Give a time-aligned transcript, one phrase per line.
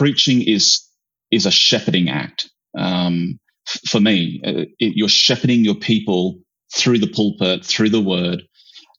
[0.00, 0.66] preaching is
[1.30, 2.50] is a shepherding act.
[2.78, 6.40] Um, f- for me, uh, it, you're shepherding your people
[6.76, 8.42] through the pulpit, through the word.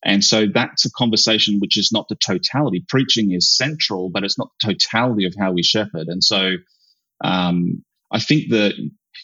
[0.04, 2.84] And so that's a conversation which is not the totality.
[2.88, 6.08] Preaching is central, but it's not the totality of how we shepherd.
[6.08, 6.52] And so
[7.24, 8.74] um, I think that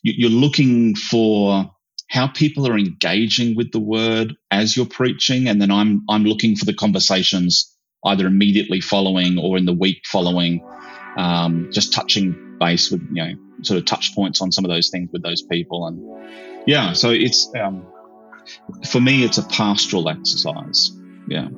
[0.03, 1.71] you're looking for
[2.11, 6.57] how people are engaging with the word as you're preaching, and then I'm I'm looking
[6.57, 7.75] for the conversations
[8.05, 10.61] either immediately following or in the week following,
[11.17, 13.33] um, just touching base with you know
[13.63, 16.01] sort of touch points on some of those things with those people, and
[16.67, 17.87] yeah, so it's um,
[18.89, 20.91] for me it's a pastoral exercise,
[21.29, 21.49] yeah.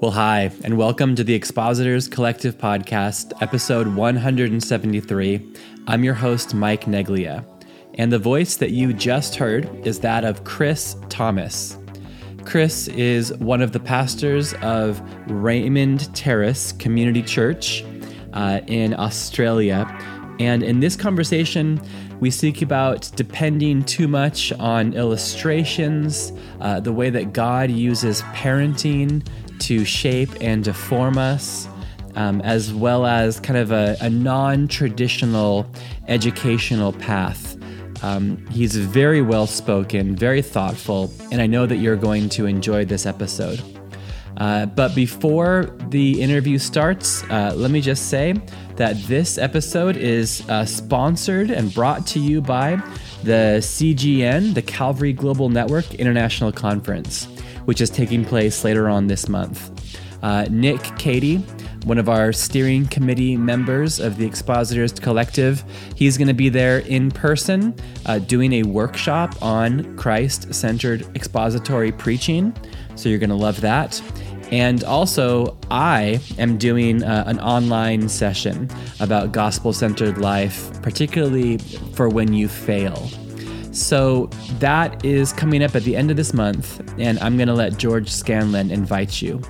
[0.00, 5.54] Well, hi, and welcome to the Expositors Collective Podcast, episode 173.
[5.86, 7.44] I'm your host, Mike Neglia,
[7.94, 11.76] and the voice that you just heard is that of Chris Thomas.
[12.44, 15.00] Chris is one of the pastors of
[15.30, 17.84] Raymond Terrace Community Church
[18.32, 19.86] uh, in Australia.
[20.38, 21.80] And in this conversation,
[22.20, 29.26] we speak about depending too much on illustrations, uh, the way that God uses parenting
[29.60, 31.68] to shape and to form us,
[32.16, 35.66] um, as well as kind of a, a non traditional
[36.08, 37.49] educational path.
[38.02, 42.84] Um, he's very well spoken, very thoughtful, and I know that you're going to enjoy
[42.84, 43.62] this episode.
[44.36, 48.34] Uh, but before the interview starts, uh, let me just say
[48.76, 52.76] that this episode is uh, sponsored and brought to you by
[53.22, 57.28] the CGN, the Calvary Global Network International Conference
[57.64, 59.70] which is taking place later on this month.
[60.22, 61.36] Uh, Nick Cady,
[61.84, 65.64] one of our steering committee members of the Expositors Collective,
[65.96, 67.74] he's going to be there in person
[68.06, 72.54] uh, doing a workshop on Christ centered expository preaching.
[72.96, 74.00] So you're going to love that.
[74.50, 81.58] And also, I am doing uh, an online session about gospel centered life, particularly
[81.94, 83.08] for when you fail.
[83.72, 84.26] So
[84.58, 87.78] that is coming up at the end of this month, and I'm going to let
[87.78, 89.40] George Scanlon invite you.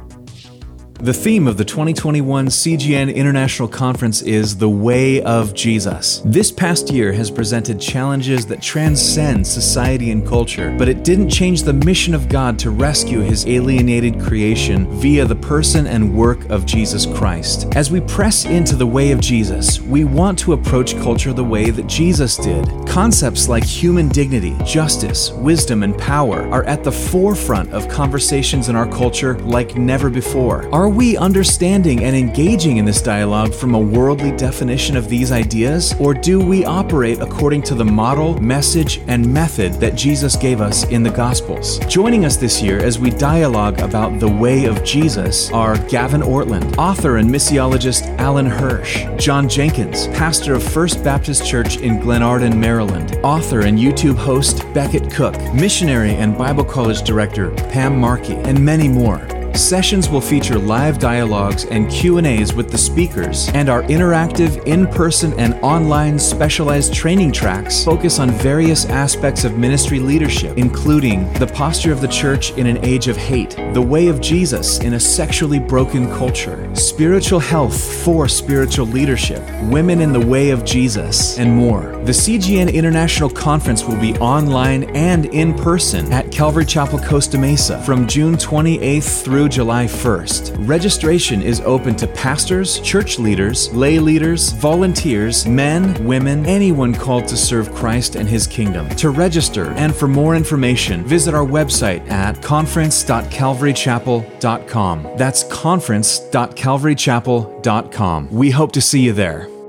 [1.03, 6.21] The theme of the 2021 CGN International Conference is The Way of Jesus.
[6.27, 11.63] This past year has presented challenges that transcend society and culture, but it didn't change
[11.63, 16.67] the mission of God to rescue his alienated creation via the person and work of
[16.67, 17.75] Jesus Christ.
[17.75, 21.71] As we press into the way of Jesus, we want to approach culture the way
[21.71, 22.69] that Jesus did.
[22.87, 28.77] Concepts like human dignity, justice, wisdom, and power are at the forefront of conversations in
[28.77, 30.69] our culture like never before.
[30.75, 35.95] Our we understanding and engaging in this dialogue from a worldly definition of these ideas,
[36.01, 40.85] or do we operate according to the model, message, and method that Jesus gave us
[40.89, 41.79] in the Gospels?
[41.87, 46.77] Joining us this year as we dialogue about the way of Jesus are Gavin Ortlund,
[46.77, 53.19] author and missiologist Alan Hirsch, John Jenkins, pastor of First Baptist Church in Glenarden, Maryland,
[53.23, 58.89] author and YouTube host Becket Cook, missionary and Bible College director Pam Markey, and many
[58.89, 59.40] more.
[59.55, 65.55] Sessions will feature live dialogues and Q&As with the speakers, and our interactive in-person and
[65.63, 72.01] online specialized training tracks focus on various aspects of ministry leadership, including the posture of
[72.01, 76.09] the church in an age of hate, the way of Jesus in a sexually broken
[76.15, 81.97] culture, spiritual health for spiritual leadership, women in the way of Jesus, and more.
[82.05, 87.81] The CGN International Conference will be online and in person at Calvary Chapel Costa Mesa
[87.83, 90.67] from June 28th through July 1st.
[90.67, 97.37] Registration is open to pastors, church leaders, lay leaders, volunteers, men, women, anyone called to
[97.37, 98.89] serve Christ and his kingdom.
[98.97, 105.09] To register and for more information, visit our website at conference.calvarychapel.com.
[105.17, 108.31] That's conference.calvarychapel.com.
[108.31, 109.60] We hope to see you there.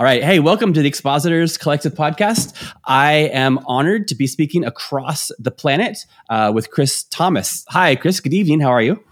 [0.00, 0.24] All right.
[0.24, 2.54] Hey, welcome to the Expositors Collective Podcast.
[2.86, 7.66] I am honored to be speaking across the planet uh, with Chris Thomas.
[7.68, 8.18] Hi, Chris.
[8.18, 8.60] Good evening.
[8.60, 9.04] How are you?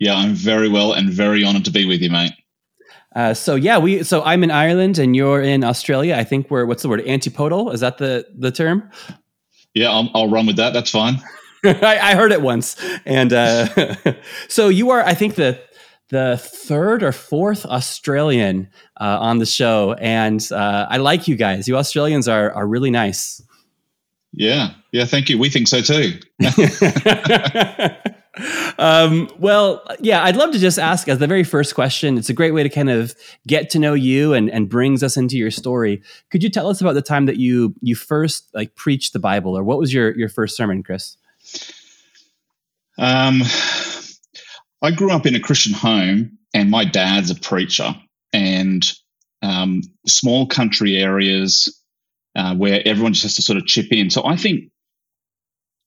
[0.00, 2.32] Yeah, I'm very well and very honored to be with you, mate.
[3.14, 6.16] Uh, so yeah, we so I'm in Ireland and you're in Australia.
[6.16, 7.70] I think we're what's the word antipodal?
[7.70, 8.90] Is that the the term?
[9.72, 10.72] Yeah, I'll, I'll run with that.
[10.72, 11.22] That's fine.
[11.64, 12.74] I, I, heard it once,
[13.06, 13.94] and uh,
[14.48, 15.00] so you are.
[15.04, 15.60] I think the
[16.08, 18.68] the third or fourth Australian
[19.00, 21.66] uh, on the show, and uh, I like you guys.
[21.66, 23.42] You Australians are are really nice.
[24.32, 25.04] Yeah, yeah.
[25.04, 25.38] Thank you.
[25.38, 26.18] We think so too.
[28.78, 32.16] um, well, yeah, I'd love to just ask as the very first question.
[32.16, 33.14] It's a great way to kind of
[33.46, 36.02] get to know you and and brings us into your story.
[36.30, 39.56] Could you tell us about the time that you you first like preached the Bible,
[39.56, 41.16] or what was your your first sermon, Chris?
[42.98, 43.40] Um,
[44.82, 47.94] I grew up in a Christian home, and my dad's a preacher,
[48.32, 48.82] and
[49.42, 51.68] um, small country areas
[52.36, 54.10] uh, where everyone just has to sort of chip in.
[54.10, 54.70] So I think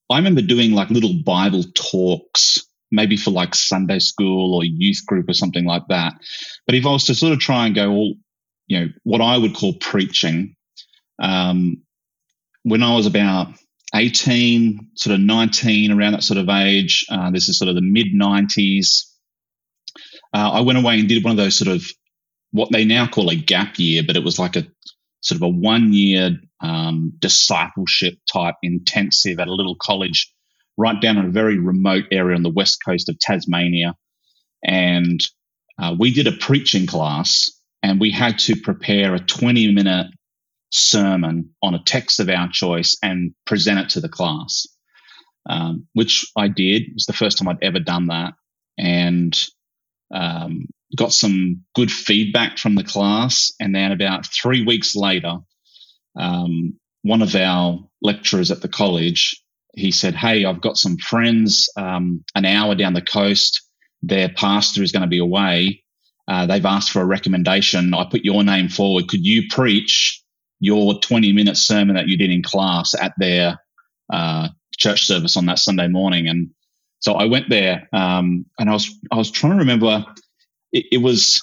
[0.09, 5.29] I remember doing like little Bible talks, maybe for like Sunday school or youth group
[5.29, 6.13] or something like that.
[6.65, 8.13] But if I was to sort of try and go, all
[8.67, 10.55] you know, what I would call preaching,
[11.19, 11.81] um,
[12.63, 13.47] when I was about
[13.93, 17.81] 18, sort of 19, around that sort of age, uh, this is sort of the
[17.81, 19.03] mid 90s,
[20.35, 21.85] uh, I went away and did one of those sort of
[22.51, 24.67] what they now call a gap year, but it was like a
[25.21, 30.33] sort of a one year um, discipleship type intensive at a little college
[30.77, 33.95] right down in a very remote area on the west coast of Tasmania.
[34.63, 35.21] And
[35.79, 37.49] uh, we did a preaching class
[37.81, 40.07] and we had to prepare a 20 minute
[40.75, 44.67] sermon on a text of our choice and present it to the class,
[45.49, 46.83] um, which I did.
[46.83, 48.33] It was the first time I'd ever done that.
[48.77, 49.37] And
[50.13, 53.53] um, got some good feedback from the class.
[53.59, 55.37] And then about three weeks later,
[56.17, 59.41] um, one of our lecturers at the college,
[59.73, 63.61] he said, Hey, I've got some friends um, an hour down the coast.
[64.01, 65.83] Their pastor is going to be away.
[66.27, 67.93] Uh, they've asked for a recommendation.
[67.93, 69.07] I put your name forward.
[69.07, 70.23] Could you preach
[70.59, 73.59] your 20 minute sermon that you did in class at their
[74.11, 76.27] uh, church service on that Sunday morning?
[76.27, 76.49] And
[76.99, 80.05] so I went there um, and I was I was trying to remember
[80.71, 81.41] it, it was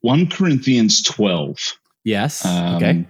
[0.00, 1.58] 1 Corinthians 12.
[2.04, 2.44] Yes.
[2.44, 3.06] Um, okay.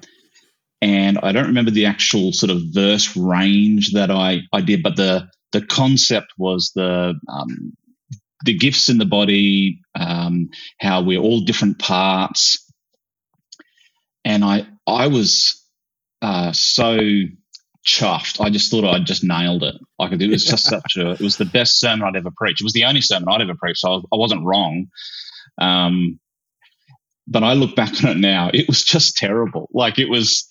[0.81, 4.97] And I don't remember the actual sort of verse range that I, I did, but
[4.97, 7.75] the the concept was the um,
[8.45, 10.51] the gifts in the body, um,
[10.81, 12.71] how we're all different parts,
[14.25, 15.63] and I I was
[16.23, 16.99] uh, so
[17.87, 18.41] chuffed.
[18.41, 19.77] I just thought I'd just nailed it.
[19.99, 22.61] Like it was just such a it was the best sermon I'd ever preached.
[22.61, 24.87] It was the only sermon I'd ever preached, so I, I wasn't wrong.
[25.61, 26.19] Um,
[27.27, 29.69] but I look back on it now, it was just terrible.
[29.73, 30.51] Like it was,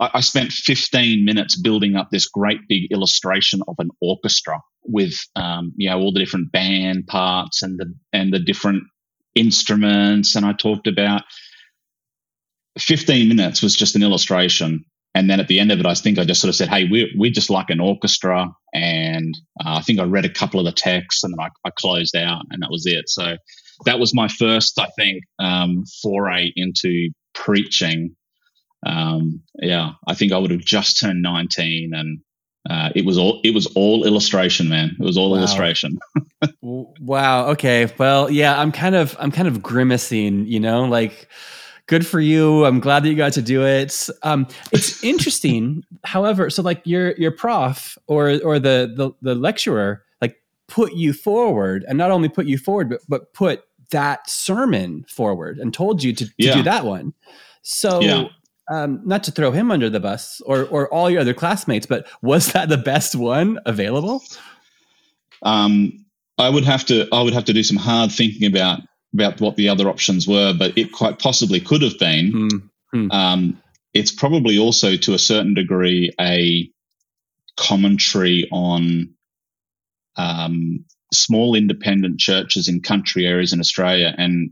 [0.00, 5.14] I, I spent 15 minutes building up this great big illustration of an orchestra with,
[5.34, 8.84] um, you know, all the different band parts and the and the different
[9.34, 10.36] instruments.
[10.36, 11.22] And I talked about
[12.78, 14.84] 15 minutes was just an illustration.
[15.14, 16.84] And then at the end of it, I think I just sort of said, "Hey,
[16.84, 19.34] we're we're just like an orchestra." And
[19.64, 22.14] uh, I think I read a couple of the texts, and then I, I closed
[22.14, 23.08] out, and that was it.
[23.08, 23.38] So
[23.86, 28.14] that was my first, I think, um, foray into preaching.
[28.84, 32.20] Um, yeah, I think I would have just turned 19 and
[32.68, 34.96] uh, it was all it was all illustration, man.
[34.98, 35.38] It was all wow.
[35.38, 35.98] illustration.
[36.62, 37.50] wow.
[37.50, 37.92] Okay.
[37.96, 38.60] Well, yeah.
[38.60, 40.46] I'm kind of I'm kind of grimacing.
[40.46, 41.28] You know, like
[41.86, 42.64] good for you.
[42.64, 44.08] I'm glad that you got to do it.
[44.22, 46.50] Um, it's interesting, however.
[46.50, 50.36] So, like your your prof or or the the, the lecturer like
[50.68, 55.58] put you forward and not only put you forward but, but put that sermon forward
[55.58, 56.54] and told you to, to yeah.
[56.54, 57.14] do that one
[57.62, 58.24] so yeah.
[58.70, 62.06] um, not to throw him under the bus or or all your other classmates but
[62.20, 64.22] was that the best one available
[65.42, 66.04] um,
[66.38, 68.80] i would have to i would have to do some hard thinking about
[69.16, 73.10] about what the other options were but it quite possibly could have been mm-hmm.
[73.10, 73.60] um,
[73.94, 76.70] it's probably also to a certain degree a
[77.56, 79.14] commentary on
[80.16, 84.50] um, small independent churches in country areas in Australia and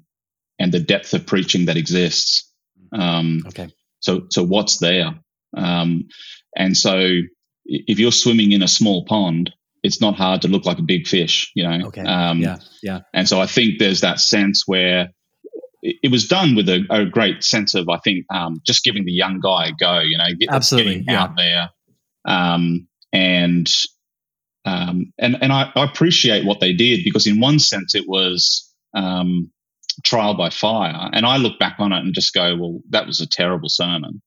[0.59, 2.51] and the depth of preaching that exists.
[2.93, 3.71] Um, okay.
[4.01, 5.15] So so what's there?
[5.57, 6.09] Um,
[6.57, 7.21] and so
[7.65, 9.53] if you're swimming in a small pond,
[9.85, 11.89] it's not hard to look like a big fish, you know.
[11.89, 12.01] Okay.
[12.01, 12.57] Um, yeah.
[12.83, 13.01] Yeah.
[13.13, 15.11] And so I think there's that sense where
[15.83, 19.13] it was done with a, a great sense of I think um, just giving the
[19.13, 21.23] young guy a go, you know, get, absolutely getting yeah.
[21.23, 21.71] out there.
[22.25, 23.71] Um, and
[24.65, 28.73] um, and and I, I, appreciate what they did because in one sense it was
[28.95, 29.51] um,
[30.03, 31.11] trial by fire.
[31.13, 34.23] And I look back on it and just go, well, that was a terrible sermon.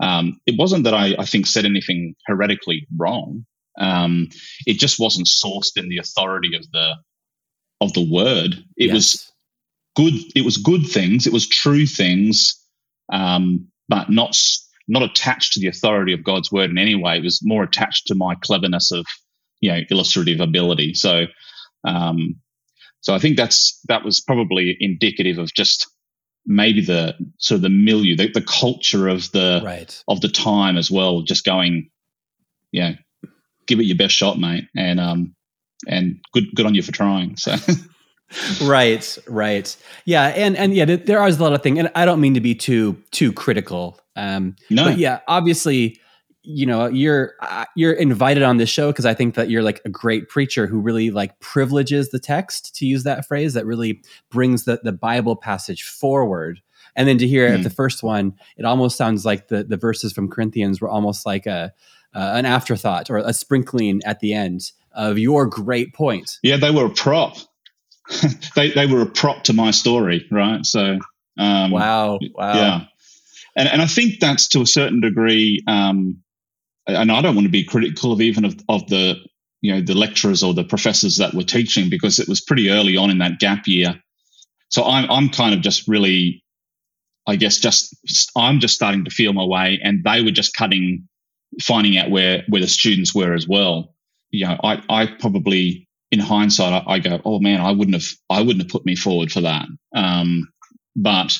[0.00, 3.46] Um, it wasn't that I, I, think said anything heretically wrong.
[3.78, 4.28] Um,
[4.66, 6.94] it just wasn't sourced in the authority of the
[7.80, 8.54] of the word.
[8.76, 8.94] It yes.
[8.94, 9.32] was
[9.96, 10.14] good.
[10.34, 11.26] It was good things.
[11.26, 12.54] It was true things,
[13.12, 14.38] um, but not
[14.86, 17.16] not attached to the authority of God's word in any way.
[17.16, 19.06] It was more attached to my cleverness of
[19.60, 20.94] you know illustrative ability.
[20.94, 21.26] So
[21.86, 22.36] um,
[23.00, 25.86] so I think that's that was probably indicative of just
[26.46, 30.02] maybe the sort of the milieu, the, the culture of the right.
[30.08, 31.22] of the time as well.
[31.22, 31.90] Just going,
[32.72, 32.94] yeah,
[33.66, 35.34] give it your best shot, mate, and um,
[35.86, 37.36] and good good on you for trying.
[37.36, 37.56] So.
[38.64, 42.20] right right yeah and and yeah there is a lot of things and i don't
[42.20, 44.86] mean to be too too critical um no.
[44.86, 46.00] but yeah obviously
[46.44, 49.80] you know you're uh, you're invited on this show because I think that you're like
[49.84, 54.02] a great preacher who really like privileges the text to use that phrase that really
[54.30, 56.60] brings the the Bible passage forward.
[56.96, 57.62] And then to hear mm.
[57.62, 61.46] the first one, it almost sounds like the the verses from Corinthians were almost like
[61.46, 61.72] a
[62.14, 66.38] uh, an afterthought or a sprinkling at the end of your great point.
[66.42, 67.36] Yeah, they were a prop.
[68.54, 70.64] they they were a prop to my story, right?
[70.64, 70.98] So
[71.38, 72.84] um, wow, wow, yeah,
[73.56, 75.62] and and I think that's to a certain degree.
[75.66, 76.22] Um,
[76.86, 79.16] and I don't want to be critical of even of, of the
[79.60, 82.96] you know the lecturers or the professors that were teaching because it was pretty early
[82.96, 83.98] on in that gap year.
[84.68, 86.44] So I'm I'm kind of just really,
[87.26, 87.96] I guess just
[88.36, 91.08] I'm just starting to feel my way, and they were just cutting,
[91.62, 93.94] finding out where where the students were as well.
[94.30, 98.10] You know, I I probably in hindsight I, I go, oh man, I wouldn't have
[98.30, 99.66] I wouldn't have put me forward for that.
[99.94, 100.48] Um,
[100.96, 101.38] but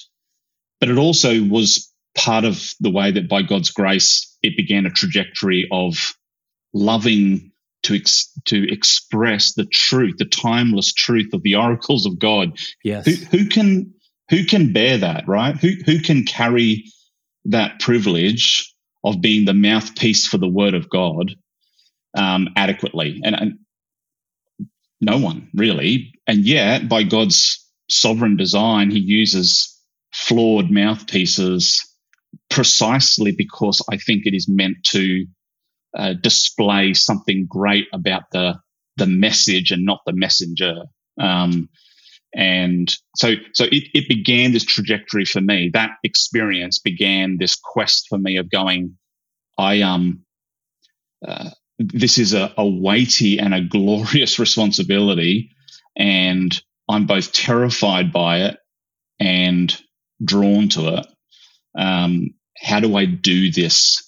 [0.81, 4.91] but it also was part of the way that by God's grace it began a
[4.91, 6.15] trajectory of
[6.73, 7.53] loving
[7.85, 12.59] to ex- to express the truth, the timeless truth of the oracles of God.
[12.83, 13.07] Yes.
[13.07, 13.95] Who, who can
[14.31, 15.57] who can bear that, right?
[15.57, 16.85] Who who can carry
[17.47, 18.74] that privilege
[19.05, 21.35] of being the mouthpiece for the word of God
[22.17, 23.21] um, adequately?
[23.23, 23.59] And, and
[25.01, 26.15] no one really.
[26.27, 29.71] And yet, by God's sovereign design, He uses
[30.13, 31.87] flawed mouthpieces
[32.51, 35.27] precisely because I think it is meant to
[35.97, 38.59] uh, display something great about the
[38.97, 40.85] the message and not the messenger.
[41.21, 41.69] Um,
[42.35, 45.71] and so, so it, it began this trajectory for me.
[45.73, 48.97] That experience began this quest for me of going.
[49.57, 50.25] I um,
[51.27, 55.51] uh, this is a, a weighty and a glorious responsibility,
[55.97, 58.59] and I'm both terrified by it
[59.21, 59.75] and
[60.25, 61.07] drawn to it.
[61.79, 64.03] Um, how do I do this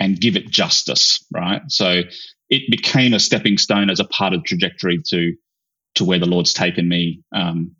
[0.00, 1.62] and give it justice, right?
[1.68, 2.02] So
[2.48, 5.34] it became a stepping stone as a part of the trajectory to
[5.94, 7.74] to where the Lord's taken me um,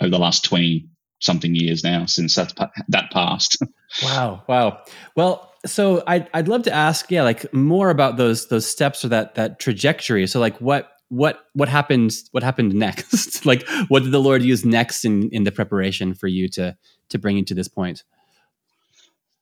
[0.00, 0.88] over the last twenty
[1.20, 2.52] something years now since that
[2.88, 3.56] that passed.
[4.02, 4.82] wow, wow.
[5.16, 9.08] Well, so I'd I'd love to ask, yeah, like more about those those steps or
[9.08, 10.26] that that trajectory.
[10.26, 13.46] So like what what what happened what happened next?
[13.46, 16.76] like what did the Lord use next in in the preparation for you to
[17.10, 18.04] to bring you to this point?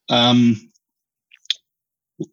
[0.09, 0.71] Um,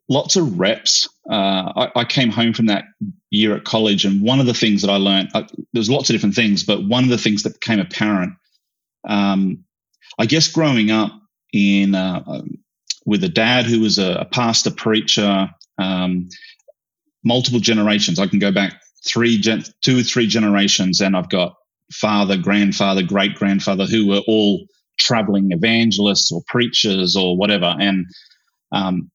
[0.10, 1.08] lots of reps.
[1.30, 2.86] Uh, I, I, came home from that
[3.32, 5.44] year at college, and one of the things that I learned uh,
[5.74, 8.34] there's lots of different things, but one of the things that became apparent,
[9.08, 9.64] um,
[10.18, 11.12] I guess, growing up
[11.54, 12.58] in uh, um,
[13.06, 16.30] with a dad who was a, a pastor preacher, um,
[17.24, 18.20] multiple generations.
[18.20, 21.56] I can go back three, gen- two or three generations, and I've got
[21.94, 24.66] father, grandfather, great grandfather who were all
[25.00, 27.76] traveling evangelists or preachers or whatever.
[27.80, 28.06] And
[28.72, 29.10] um,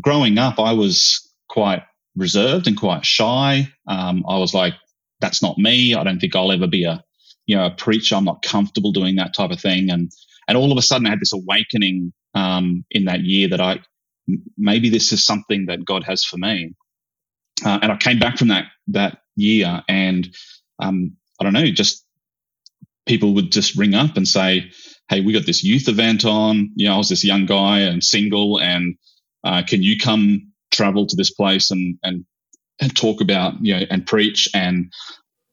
[0.00, 1.82] growing up, I was quite
[2.18, 3.72] reserved and quite shy.
[3.86, 4.74] Um, I was like,
[5.20, 5.94] that's not me.
[5.94, 7.02] I don't think I'll ever be a,
[7.46, 8.16] you know, a preacher.
[8.16, 9.90] I'm not comfortable doing that type of thing.
[9.90, 10.10] And
[10.46, 13.80] and all of a sudden, I had this awakening um, in that year that I
[14.56, 16.74] maybe this is something that God has for me.
[17.64, 20.28] Uh, and I came back from that that year, and
[20.78, 22.04] um, I don't know, just
[23.06, 24.70] people would just ring up and say,
[25.08, 26.70] hey, we got this youth event on.
[26.76, 28.96] You know, I was this young guy and single, and
[29.44, 30.47] uh, can you come
[30.78, 32.24] travel to this place and and
[32.80, 34.92] and talk about you know and preach and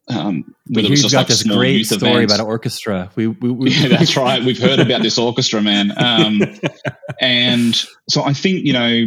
[0.08, 3.10] um, whether We've got like this great story about an orchestra.
[3.16, 4.44] We, we, we yeah, that's right.
[4.44, 5.94] We've heard about this orchestra, man.
[5.98, 6.44] Um,
[7.20, 7.76] and
[8.08, 9.06] so I think you know,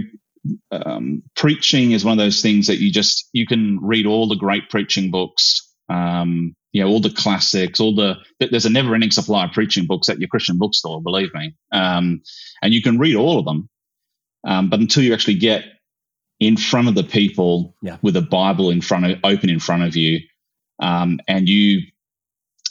[0.72, 4.34] um, preaching is one of those things that you just you can read all the
[4.34, 9.10] great preaching books, um, you know all the classics all the there's a never ending
[9.10, 12.20] supply of preaching books at your christian bookstore believe me um,
[12.62, 13.68] and you can read all of them
[14.46, 15.64] um, but until you actually get
[16.40, 17.96] in front of the people yeah.
[18.02, 20.20] with a bible in front of open in front of you
[20.80, 21.80] um, and you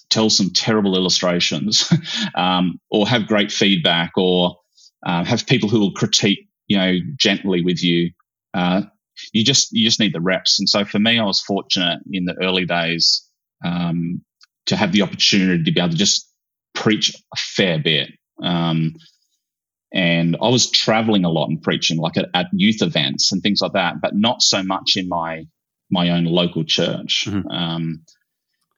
[0.10, 1.92] tell some terrible illustrations
[2.36, 4.56] um, or have great feedback or
[5.06, 8.10] uh, have people who will critique you know gently with you
[8.54, 8.82] uh,
[9.34, 12.26] you just you just need the reps and so for me i was fortunate in
[12.26, 13.28] the early days
[13.66, 14.22] um,
[14.66, 16.30] to have the opportunity to be able to just
[16.76, 18.12] preach a fair bit.
[18.44, 18.94] Um,
[19.94, 23.62] and I was traveling a lot and preaching, like at, at, youth events and things
[23.62, 25.46] like that, but not so much in my
[25.90, 27.26] my own local church.
[27.28, 27.48] Mm-hmm.
[27.48, 28.04] Um,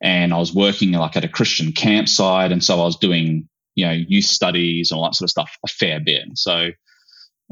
[0.01, 3.85] and I was working like at a Christian campsite, and so I was doing you
[3.85, 6.25] know youth studies and all that sort of stuff a fair bit.
[6.35, 6.69] So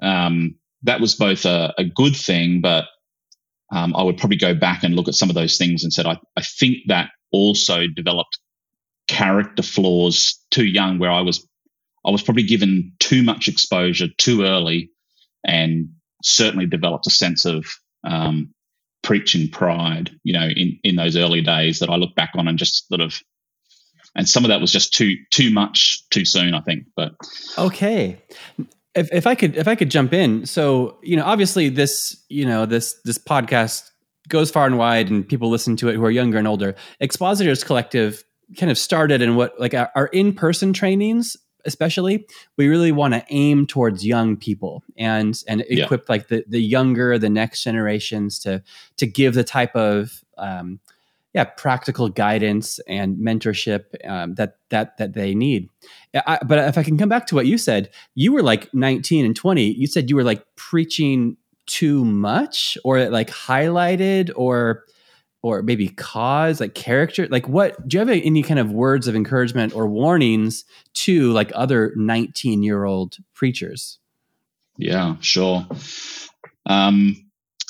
[0.02, 2.86] um, that was both a, a good thing, but
[3.72, 6.06] um, I would probably go back and look at some of those things and said,
[6.06, 8.40] I, I think that also developed
[9.08, 11.48] character flaws too young where I was
[12.08, 14.90] I was probably given too much exposure too early
[15.46, 15.90] and
[16.24, 17.66] certainly developed a sense of
[18.06, 18.54] um,
[19.04, 22.58] preaching pride, you know, in, in those early days that I look back on and
[22.58, 23.20] just sort of,
[24.16, 26.86] and some of that was just too too much too soon, I think.
[26.96, 27.12] But
[27.58, 28.20] okay,
[28.96, 32.46] if, if I could if I could jump in, so you know, obviously this you
[32.46, 33.84] know this this podcast
[34.28, 36.74] goes far and wide, and people listen to it who are younger and older.
[37.00, 38.24] Expositors Collective
[38.58, 41.36] kind of started in what like our, our in person trainings
[41.68, 45.84] especially we really want to aim towards young people and and yeah.
[45.84, 48.64] equip like the the younger the next generations to
[48.96, 50.80] to give the type of um,
[51.34, 55.70] yeah practical guidance and mentorship um, that that that they need
[56.16, 59.26] I, but if i can come back to what you said you were like 19
[59.26, 64.86] and 20 you said you were like preaching too much or like highlighted or
[65.44, 69.16] or maybe cause like character like what do you have any kind of words of
[69.16, 74.00] encouragement or warnings to like other 19 year old preachers?
[74.78, 75.66] Yeah sure.
[76.66, 77.24] Um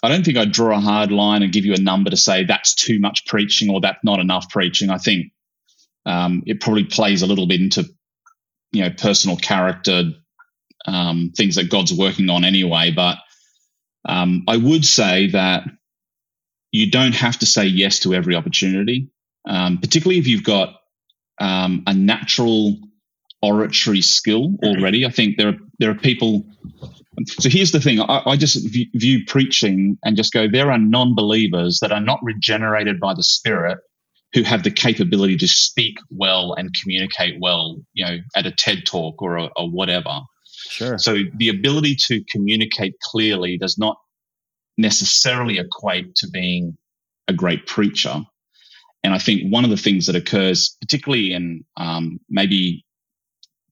[0.03, 2.43] i don't think i'd draw a hard line and give you a number to say
[2.43, 4.89] that's too much preaching or that's not enough preaching.
[4.89, 5.31] I think
[6.07, 7.85] um, it probably plays a little bit into
[8.71, 10.11] you know personal character
[10.85, 13.17] um, things that god's working on anyway but
[14.07, 15.63] um, i would say that
[16.71, 19.09] you don't have to say yes to every opportunity,
[19.47, 20.75] um, particularly if you've got
[21.39, 22.77] um, a natural
[23.41, 25.05] oratory skill already.
[25.05, 26.45] I think there are there are people.
[27.39, 28.57] So here's the thing: I, I just
[28.93, 30.47] view, preaching and just go.
[30.47, 33.79] There are non-believers that are not regenerated by the Spirit
[34.33, 37.77] who have the capability to speak well and communicate well.
[37.93, 40.19] You know, at a TED talk or a, a whatever.
[40.69, 40.97] Sure.
[40.97, 43.97] So the ability to communicate clearly does not
[44.77, 46.77] necessarily equate to being
[47.27, 48.21] a great preacher.
[49.03, 52.85] And I think one of the things that occurs, particularly in um, maybe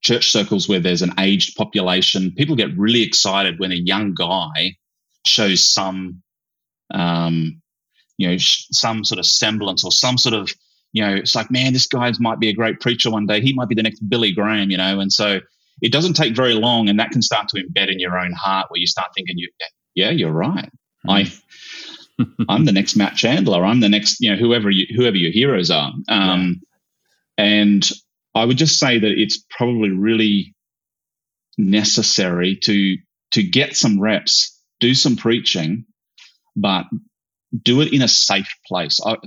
[0.01, 4.75] church circles where there's an aged population, people get really excited when a young guy
[5.25, 6.21] shows some,
[6.93, 7.61] um,
[8.17, 10.51] you know, sh- some sort of semblance or some sort of,
[10.93, 13.41] you know, it's like, man, this guy might be a great preacher one day.
[13.41, 14.99] He might be the next Billy Graham, you know.
[14.99, 15.39] And so
[15.81, 18.67] it doesn't take very long, and that can start to embed in your own heart
[18.69, 19.49] where you start thinking, you,
[19.95, 20.71] yeah, you're right.
[21.09, 21.31] I
[22.49, 23.65] I'm the next Matt Chandler.
[23.65, 25.91] I'm the next, you know, whoever you, whoever your heroes are.
[26.07, 26.61] Um,
[27.37, 27.45] yeah.
[27.45, 27.91] And
[28.33, 30.55] I would just say that it's probably really
[31.57, 32.97] necessary to
[33.31, 35.85] to get some reps, do some preaching,
[36.55, 36.85] but
[37.63, 38.99] do it in a safe place.
[39.05, 39.17] I,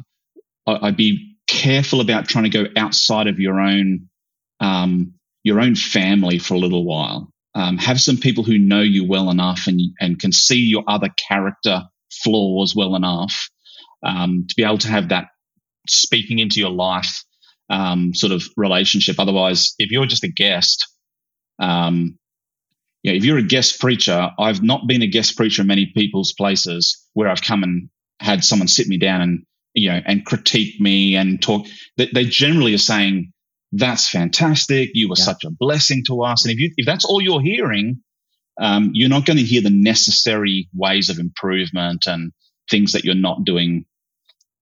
[0.66, 4.08] I, would be careful about trying to go outside of your own
[4.60, 7.30] um, your own family for a little while.
[7.54, 11.08] Um, have some people who know you well enough and and can see your other
[11.28, 13.48] character flaws well enough
[14.04, 15.28] um, to be able to have that
[15.88, 17.24] speaking into your life
[17.70, 19.18] um, sort of relationship.
[19.18, 20.86] Otherwise, if you're just a guest,
[21.58, 22.18] um,
[23.02, 26.32] yeah, if you're a guest preacher, I've not been a guest preacher in many people's
[26.32, 27.88] places where I've come and
[28.20, 29.42] had someone sit me down and
[29.74, 31.66] you know and critique me and talk.
[31.96, 33.32] They, they generally are saying,
[33.72, 34.90] "That's fantastic.
[34.94, 35.24] You were yeah.
[35.24, 38.02] such a blessing to us." And if you if that's all you're hearing,
[38.60, 42.32] um, you're not going to hear the necessary ways of improvement and
[42.70, 43.84] things that you're not doing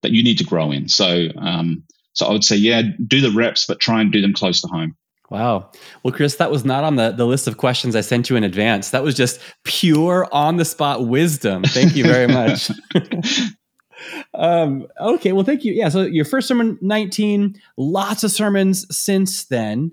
[0.02, 0.88] that you need to grow in.
[0.88, 4.32] So, um, so I would say, yeah, do the reps, but try and do them
[4.32, 4.96] close to home.
[5.30, 5.72] Wow.
[6.02, 8.44] Well, Chris, that was not on the, the list of questions I sent you in
[8.44, 8.90] advance.
[8.90, 11.64] That was just pure on the spot wisdom.
[11.64, 12.70] Thank you very much.
[14.36, 15.32] um, okay.
[15.32, 15.72] Well, thank you.
[15.72, 15.88] Yeah.
[15.88, 19.92] So your first sermon, 19, lots of sermons since then.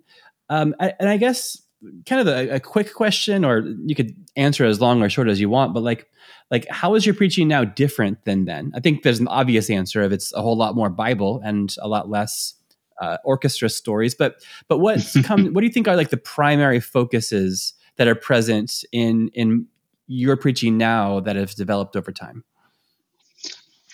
[0.49, 1.61] Um, and I guess
[2.05, 5.39] kind of a, a, quick question, or you could answer as long or short as
[5.39, 5.73] you want.
[5.73, 6.09] But like,
[6.51, 8.71] like how is your preaching now different than then?
[8.75, 11.87] I think there's an obvious answer of it's a whole lot more Bible and a
[11.87, 12.55] lot less
[13.01, 14.13] uh, orchestra stories.
[14.15, 15.53] But but what's come?
[15.53, 19.67] what do you think are like the primary focuses that are present in in
[20.07, 22.43] your preaching now that have developed over time?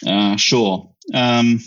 [0.05, 0.91] Uh, sure.
[1.13, 1.59] Um,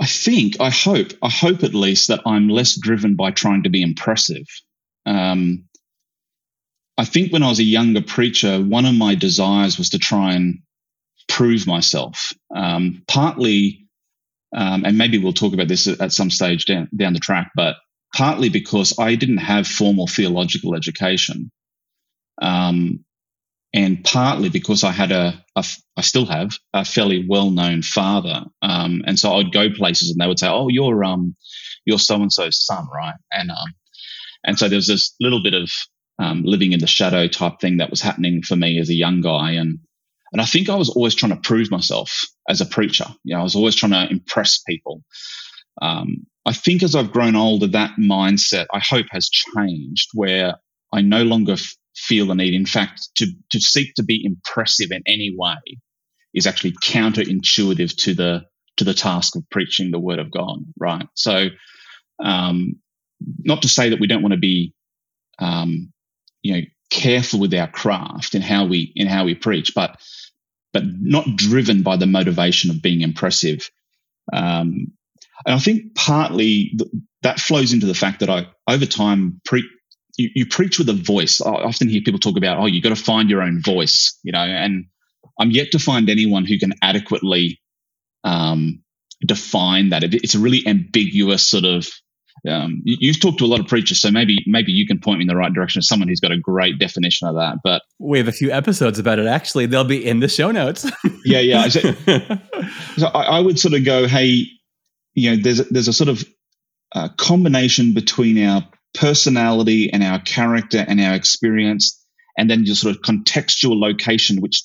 [0.00, 3.70] I think, I hope, I hope at least that I'm less driven by trying to
[3.70, 4.46] be impressive.
[5.06, 5.64] Um,
[6.98, 10.34] I think when I was a younger preacher, one of my desires was to try
[10.34, 10.58] and
[11.28, 12.32] prove myself.
[12.54, 13.86] Um, partly,
[14.54, 17.76] um, and maybe we'll talk about this at some stage down, down the track, but
[18.14, 21.50] partly because I didn't have formal theological education.
[22.40, 23.04] Um,
[23.74, 25.64] and partly because I had a, a
[25.96, 30.20] I still have a fairly well known father, um, and so I'd go places and
[30.20, 31.34] they would say, "Oh, you're um,
[31.84, 33.74] you're so and so's son, right?" And um,
[34.44, 35.70] and so there was this little bit of
[36.20, 39.20] um, living in the shadow type thing that was happening for me as a young
[39.20, 39.80] guy, and
[40.32, 43.06] and I think I was always trying to prove myself as a preacher.
[43.24, 45.02] You know, I was always trying to impress people.
[45.82, 50.54] Um, I think as I've grown older, that mindset I hope has changed, where
[50.92, 51.56] I no longer
[52.06, 52.54] feel the need.
[52.54, 55.78] In fact, to to seek to be impressive in any way
[56.32, 58.44] is actually counterintuitive to the
[58.76, 60.58] to the task of preaching the word of God.
[60.78, 61.06] Right.
[61.14, 61.48] So,
[62.22, 62.76] um,
[63.44, 64.74] not to say that we don't want to be,
[65.38, 65.92] um,
[66.42, 70.00] you know, careful with our craft and how we in how we preach, but
[70.72, 73.70] but not driven by the motivation of being impressive.
[74.32, 74.92] Um,
[75.46, 76.90] and I think partly th-
[77.22, 79.68] that flows into the fact that I, over time, pre-
[80.16, 81.40] you, you, preach with a voice.
[81.40, 84.32] I often hear people talk about, oh, you've got to find your own voice, you
[84.32, 84.86] know, and
[85.38, 87.60] I'm yet to find anyone who can adequately
[88.22, 88.82] um,
[89.24, 90.04] define that.
[90.04, 91.88] It's a really ambiguous sort of.
[92.46, 95.18] Um, you, have talked to a lot of preachers, so maybe maybe you can point
[95.18, 97.58] me in the right direction as someone who's got a great definition of that.
[97.64, 99.26] But we have a few episodes about it.
[99.26, 100.84] Actually, they'll be in the show notes.
[101.24, 101.68] yeah, yeah.
[101.68, 101.80] So,
[102.98, 104.46] so I, I would sort of go, hey,
[105.14, 106.24] you know, there's a, there's a sort of
[106.94, 112.00] uh, combination between our personality and our character and our experience,
[112.38, 114.62] and then your sort of contextual location, which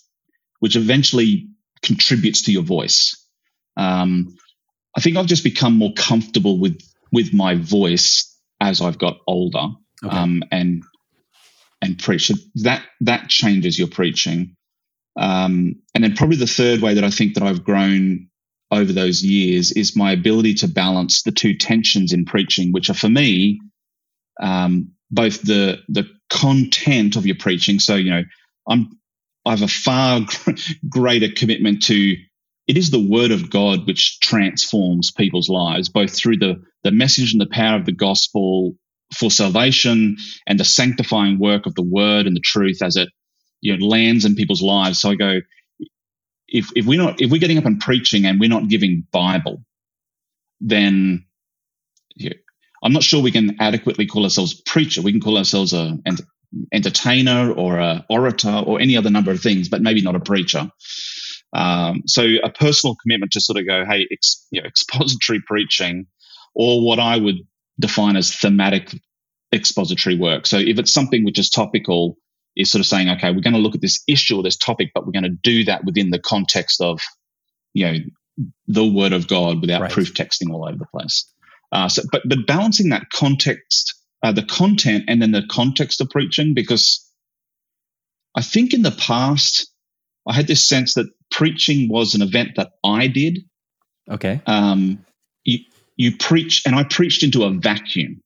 [0.60, 1.48] which eventually
[1.82, 3.16] contributes to your voice.
[3.78, 4.36] Um,
[4.96, 6.80] I think I've just become more comfortable with
[7.12, 8.26] with my voice
[8.62, 9.68] as I've got older,
[10.04, 10.16] okay.
[10.16, 10.84] um, and
[11.82, 12.32] and preach.
[12.56, 14.56] That that changes your preaching.
[15.20, 18.30] Um, and then probably the third way that I think that I've grown
[18.72, 22.96] over those years is my ability to balance the two tensions in preaching, which are
[22.96, 23.60] for me
[24.40, 27.80] um, both the the content of your preaching.
[27.80, 28.24] So you know,
[28.68, 28.90] I'm
[29.46, 30.22] I have a far
[30.90, 32.16] greater commitment to
[32.68, 37.34] it is the word of God which transforms people's lives, both through the the message
[37.34, 38.76] and the power of the gospel
[39.18, 43.10] for salvation and the sanctifying work of the word and the truth as it
[43.62, 45.00] you know lands in people's lives.
[45.00, 45.40] So I go,
[46.48, 49.64] if if we're not if we're getting up and preaching and we're not giving Bible,
[50.62, 51.26] then
[52.84, 55.02] I'm not sure we can adequately call ourselves preacher.
[55.02, 56.18] We can call ourselves a an
[56.74, 60.70] entertainer or a orator or any other number of things, but maybe not a preacher.
[61.54, 66.08] Um, so a personal commitment to sort of go, hey, ex, you know, expository preaching,
[66.56, 67.38] or what I would
[67.80, 68.96] define as thematic
[69.52, 70.46] expository work.
[70.46, 72.18] So if it's something which is topical,
[72.56, 74.92] is sort of saying, okay, we're going to look at this issue or this topic,
[74.94, 77.00] but we're going to do that within the context of,
[77.74, 77.98] you know,
[78.68, 79.92] the Word of God without right.
[79.92, 81.32] proof texting all over the place.
[81.72, 86.10] Uh, so, but but balancing that context, uh, the content, and then the context of
[86.10, 87.06] preaching, because
[88.36, 89.70] I think in the past
[90.28, 93.40] I had this sense that preaching was an event that I did.
[94.10, 94.42] Okay.
[94.46, 95.06] Um,
[95.44, 95.60] you
[95.98, 98.22] you preach, and I preached into a vacuum.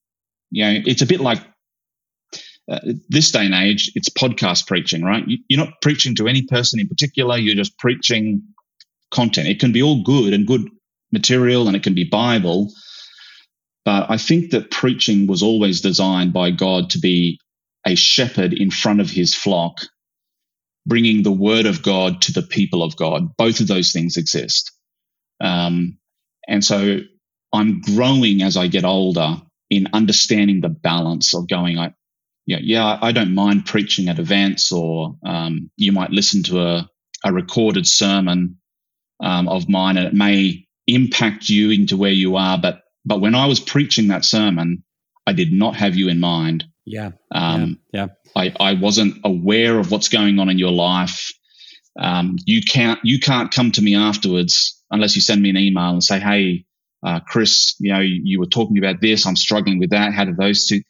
[0.51, 1.39] You know, it's a bit like
[2.71, 2.79] uh,
[3.09, 5.27] this day and age, it's podcast preaching, right?
[5.27, 7.37] You, you're not preaching to any person in particular.
[7.37, 8.41] You're just preaching
[9.11, 9.47] content.
[9.47, 10.69] It can be all good and good
[11.11, 12.71] material, and it can be Bible.
[13.85, 17.39] But I think that preaching was always designed by God to be
[17.85, 19.81] a shepherd in front of his flock,
[20.85, 23.35] bringing the word of God to the people of God.
[23.37, 24.71] Both of those things exist.
[25.41, 25.97] Um,
[26.47, 26.99] and so
[27.53, 29.37] I'm growing as I get older
[29.69, 31.93] in understanding the balance of going, I,
[32.45, 36.89] yeah, yeah, I don't mind preaching at events, or um, you might listen to a,
[37.23, 38.57] a recorded sermon
[39.21, 42.57] um, of mine, and it may impact you into where you are.
[42.57, 44.83] But but when I was preaching that sermon,
[45.27, 46.65] I did not have you in mind.
[46.85, 48.51] Yeah, um, yeah, yeah.
[48.59, 51.31] I, I wasn't aware of what's going on in your life.
[51.99, 55.91] Um, you can't you can't come to me afterwards unless you send me an email
[55.91, 56.65] and say, "Hey,
[57.05, 59.25] uh, Chris, you know, you, were talking about this.
[59.25, 60.13] I'm struggling with that.
[60.13, 60.81] How did those two?"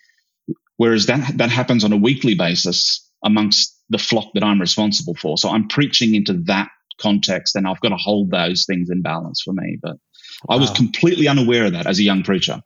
[0.78, 5.38] Whereas that that happens on a weekly basis amongst the flock that I'm responsible for.
[5.38, 9.42] So I'm preaching into that context, and I've got to hold those things in balance
[9.44, 9.78] for me.
[9.82, 9.98] But.
[10.50, 12.62] I was completely unaware of that as a young preacher.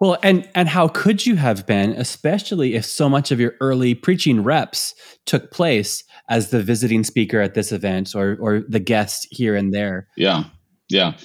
[0.00, 3.94] Well, and and how could you have been, especially if so much of your early
[3.94, 4.94] preaching reps
[5.26, 9.74] took place as the visiting speaker at this event or or the guest here and
[9.74, 10.08] there?
[10.16, 10.44] Yeah,
[10.88, 11.18] yeah.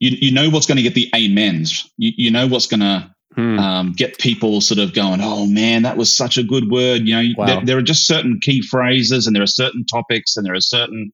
[0.00, 1.88] You you know what's going to get the amens.
[1.96, 3.58] You you know what's going to Hmm.
[3.58, 7.08] Um, get people sort of going, oh man, that was such a good word.
[7.08, 7.46] You know, wow.
[7.46, 10.60] there, there, are just certain key phrases and there are certain topics and there are
[10.60, 11.10] certain,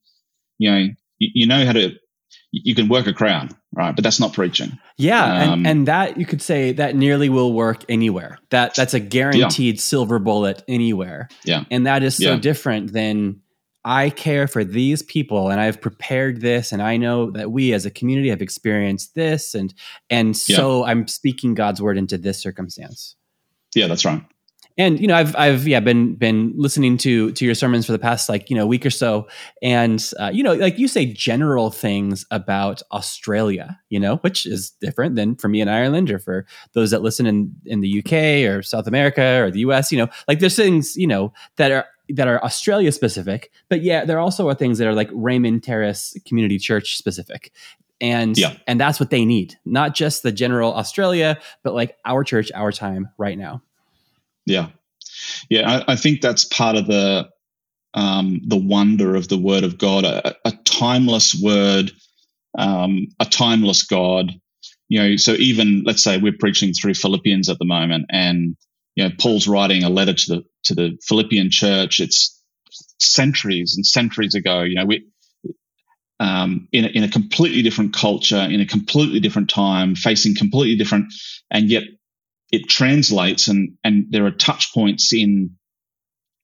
[0.58, 1.92] you know, you, you, know how to,
[2.50, 3.94] you can work a crowd, right?
[3.94, 4.78] But that's not preaching.
[4.96, 5.24] Yeah.
[5.24, 8.38] Um, and, and that you could say that nearly will work anywhere.
[8.50, 9.80] That That's a guaranteed yeah.
[9.80, 11.28] silver bullet anywhere.
[11.44, 11.64] Yeah.
[11.70, 12.36] And that is so yeah.
[12.36, 13.40] different than
[13.84, 17.86] I care for these people and I've prepared this and I know that we as
[17.86, 19.72] a community have experienced this and
[20.10, 20.90] and so yeah.
[20.90, 23.14] I'm speaking God's word into this circumstance.
[23.74, 24.22] Yeah, that's right.
[24.78, 27.98] And you know i've i've yeah been been listening to to your sermons for the
[27.98, 29.26] past like you know week or so.
[29.60, 34.70] And uh, you know like you say general things about australia you know which is
[34.80, 38.12] different than for me in ireland or for those that listen in in the uk
[38.12, 41.84] or south america or the us you know like there's things you know that are
[42.10, 46.16] that are australia specific but yeah there also are things that are like raymond terrace
[46.26, 47.52] community church specific.
[48.00, 48.54] And yeah.
[48.68, 52.70] and that's what they need not just the general australia but like our church our
[52.70, 53.60] time right now
[54.48, 54.68] yeah,
[55.50, 55.82] yeah.
[55.88, 57.28] I, I think that's part of the
[57.94, 61.92] um, the wonder of the Word of God, a, a timeless Word,
[62.58, 64.32] um, a timeless God.
[64.88, 68.56] You know, so even let's say we're preaching through Philippians at the moment, and
[68.96, 72.00] you know, Paul's writing a letter to the to the Philippian church.
[72.00, 72.40] It's
[73.00, 74.62] centuries and centuries ago.
[74.62, 75.06] You know, we
[76.20, 80.76] um, in, a, in a completely different culture, in a completely different time, facing completely
[80.76, 81.12] different,
[81.50, 81.84] and yet
[82.50, 85.56] it translates and and there are touch points in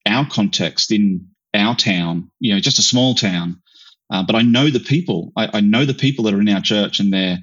[0.07, 3.61] our context in our town you know just a small town.
[4.11, 5.33] Uh, but i know the people.
[5.35, 7.39] I, I, know the people that are in our church and their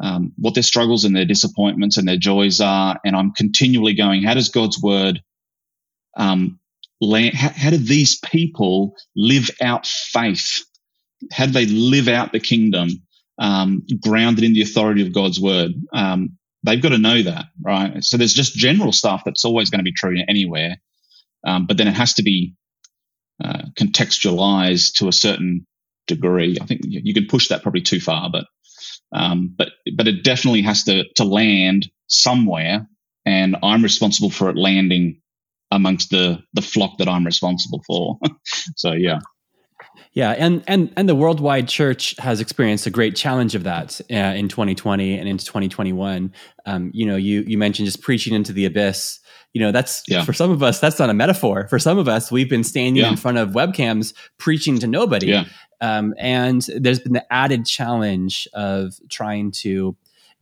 [0.00, 3.00] um, what their struggles and their disappointments and their joys are.
[3.04, 5.22] And i'm continually going how does god's word
[6.16, 6.60] um,
[7.00, 10.64] land, how, how do these people live out faith?
[11.32, 12.88] How do they live out the kingdom
[13.38, 15.72] um, grounded in the authority of god's word?
[15.92, 18.02] Um, they've got to know that, right?
[18.02, 20.76] So there's just general stuff that's always going to be true anywhere,
[21.46, 22.54] um, but then it has to be
[23.42, 25.66] uh, contextualized to a certain
[26.06, 26.58] degree.
[26.60, 28.46] I think you, can push that probably too far, but
[29.12, 32.86] um, but but it definitely has to to land somewhere,
[33.26, 35.20] and I'm responsible for it landing
[35.70, 38.18] amongst the the flock that I'm responsible for.
[38.76, 39.20] so yeah.
[40.12, 44.14] Yeah, and and and the worldwide church has experienced a great challenge of that uh,
[44.14, 46.32] in 2020 and into 2021.
[46.66, 49.20] Um, you know, you you mentioned just preaching into the abyss.
[49.52, 50.24] You know, that's yeah.
[50.24, 51.68] for some of us that's not a metaphor.
[51.68, 53.10] For some of us, we've been standing yeah.
[53.10, 55.28] in front of webcams preaching to nobody.
[55.28, 55.44] Yeah.
[55.80, 59.96] Um, and there's been the added challenge of trying to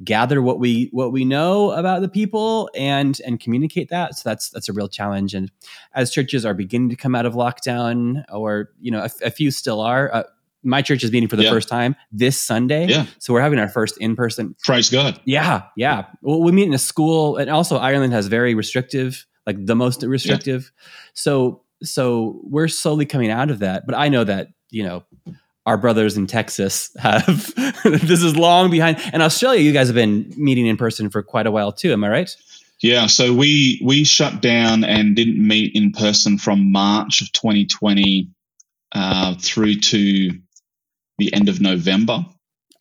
[0.04, 4.50] gather what we what we know about the people and and communicate that so that's
[4.50, 5.50] that's a real challenge and
[5.94, 9.50] as churches are beginning to come out of lockdown or you know a, a few
[9.50, 10.22] still are uh,
[10.62, 11.50] my church is meeting for the yeah.
[11.50, 12.86] first time this Sunday.
[12.86, 13.06] Yeah.
[13.18, 14.54] So we're having our first in person.
[14.62, 15.20] Praise God.
[15.24, 15.64] Yeah.
[15.76, 16.06] Yeah.
[16.22, 20.02] Well, we meet in a school, and also Ireland has very restrictive, like the most
[20.02, 20.70] restrictive.
[20.72, 20.88] Yeah.
[21.14, 23.86] So so we're slowly coming out of that.
[23.86, 25.04] But I know that you know
[25.66, 28.98] our brothers in Texas have this is long behind.
[29.12, 31.92] And Australia, you guys have been meeting in person for quite a while too.
[31.92, 32.36] Am I right?
[32.80, 38.28] Yeah, so we we shut down and didn't meet in person from March of 2020
[38.92, 40.30] uh, through to
[41.18, 42.24] the end of November.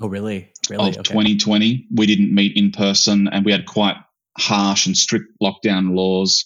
[0.02, 0.52] Oh, really?
[0.70, 0.90] Really?
[0.90, 1.14] Of okay.
[1.14, 3.96] 2020, we didn't meet in person, and we had quite
[4.40, 6.46] harsh and strict lockdown laws.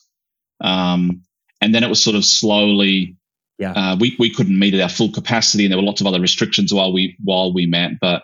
[0.59, 1.21] Um,
[1.61, 3.15] and then it was sort of slowly
[3.57, 3.71] yeah.
[3.71, 6.19] Uh, we, we couldn't meet at our full capacity and there were lots of other
[6.19, 7.91] restrictions while we while we met.
[8.01, 8.23] But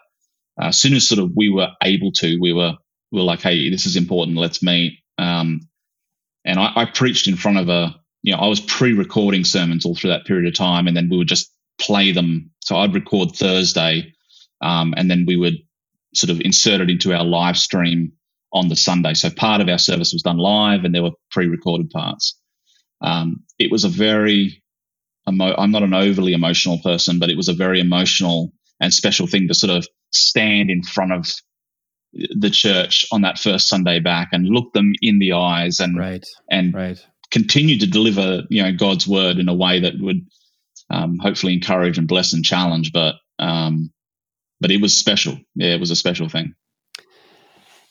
[0.62, 2.74] uh, as soon as sort of we were able to, we were
[3.12, 5.00] we were like, hey, this is important, let's meet.
[5.18, 5.62] Um,
[6.44, 9.96] and I, I preached in front of a you know, I was pre-recording sermons all
[9.96, 12.52] through that period of time, and then we would just play them.
[12.60, 14.14] So I'd record Thursday,
[14.62, 15.58] um, and then we would
[16.14, 18.12] sort of insert it into our live stream
[18.54, 19.14] on the Sunday.
[19.14, 22.40] So part of our service was done live, and there were pre-recorded parts.
[23.02, 24.61] Um, it was a very
[25.28, 29.28] emo- I'm not an overly emotional person, but it was a very emotional and special
[29.28, 31.28] thing to sort of stand in front of
[32.14, 36.26] the church on that first Sunday back and look them in the eyes and right.
[36.50, 37.06] and right.
[37.30, 40.26] continue to deliver you know God's word in a way that would
[40.90, 42.92] um, hopefully encourage and bless and challenge.
[42.92, 43.92] But um,
[44.60, 45.38] but it was special.
[45.56, 46.54] Yeah, it was a special thing.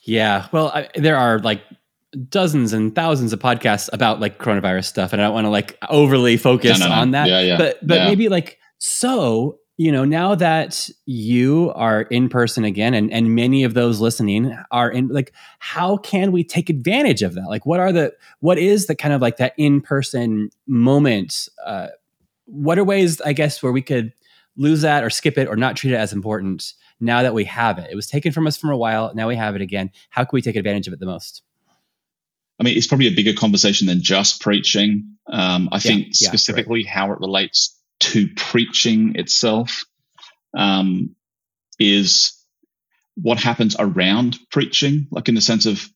[0.03, 1.63] Yeah, well, I, there are like
[2.29, 5.79] dozens and thousands of podcasts about like coronavirus stuff and I don't want to like
[5.89, 7.01] overly focus no, no, no.
[7.01, 7.29] on that.
[7.29, 7.57] Yeah, yeah.
[7.57, 8.09] But but yeah.
[8.09, 13.63] maybe like so, you know, now that you are in person again and and many
[13.63, 17.47] of those listening are in like how can we take advantage of that?
[17.47, 21.89] Like what are the what is the kind of like that in-person moment uh
[22.47, 24.13] what are ways I guess where we could
[24.57, 27.79] lose that or skip it or not treat it as important now that we have
[27.79, 27.89] it?
[27.89, 29.93] It was taken from us for a while, now we have it again.
[30.09, 31.43] How can we take advantage of it the most?
[32.61, 35.17] I mean, it's probably a bigger conversation than just preaching.
[35.33, 36.95] Um, I yeah, think specifically yeah, right.
[36.95, 39.85] how it relates to preaching itself
[40.57, 41.17] um,
[41.79, 42.33] is
[43.15, 45.89] what happens around preaching, like in the sense of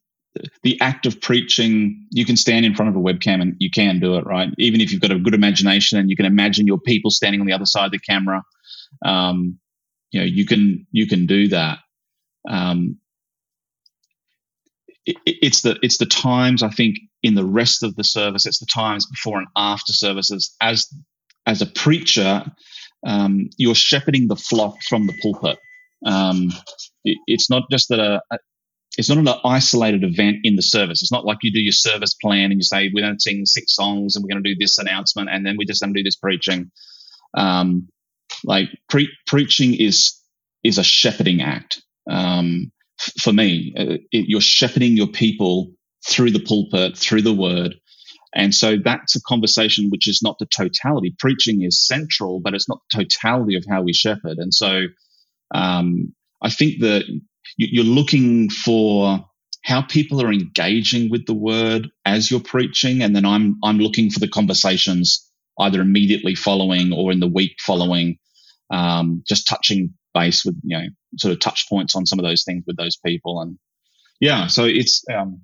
[0.62, 2.06] the act of preaching.
[2.10, 4.48] You can stand in front of a webcam and you can do it, right?
[4.58, 7.46] Even if you've got a good imagination and you can imagine your people standing on
[7.46, 8.42] the other side of the camera,
[9.04, 9.58] um,
[10.10, 11.78] you know, you can you can do that.
[12.48, 12.98] Um,
[15.06, 18.46] it, it's the it's the times I think in the rest of the service.
[18.46, 20.54] It's the times before and after services.
[20.60, 20.86] As
[21.46, 22.44] as a preacher,
[23.06, 25.58] um, you're shepherding the flock from the pulpit.
[26.06, 26.50] Um,
[27.04, 28.38] it, it's not just that a, a
[28.96, 31.02] it's not an isolated event in the service.
[31.02, 33.44] It's not like you do your service plan and you say we're going to sing
[33.44, 35.98] six songs and we're going to do this announcement and then we're just going to
[35.98, 36.70] do this preaching.
[37.36, 37.88] Um,
[38.44, 40.18] like pre- preaching is
[40.62, 41.82] is a shepherding act.
[42.08, 42.72] Um,
[43.20, 45.72] for me, uh, it, you're shepherding your people
[46.08, 47.74] through the pulpit, through the word,
[48.34, 51.14] and so that's a conversation which is not the totality.
[51.18, 54.38] Preaching is central, but it's not the totality of how we shepherd.
[54.38, 54.82] And so
[55.54, 57.04] um, I think that
[57.56, 59.24] you're looking for
[59.64, 64.10] how people are engaging with the word as you're preaching, and then I'm I'm looking
[64.10, 68.18] for the conversations either immediately following or in the week following,
[68.70, 70.86] um, just touching base with you know
[71.18, 73.58] sort of touch points on some of those things with those people, and
[74.20, 75.40] yeah, so it's um,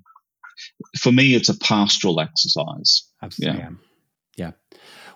[0.99, 3.07] for me, it's a pastoral exercise.
[3.21, 3.59] Absolutely.
[3.59, 3.69] Yeah.
[4.37, 4.51] yeah.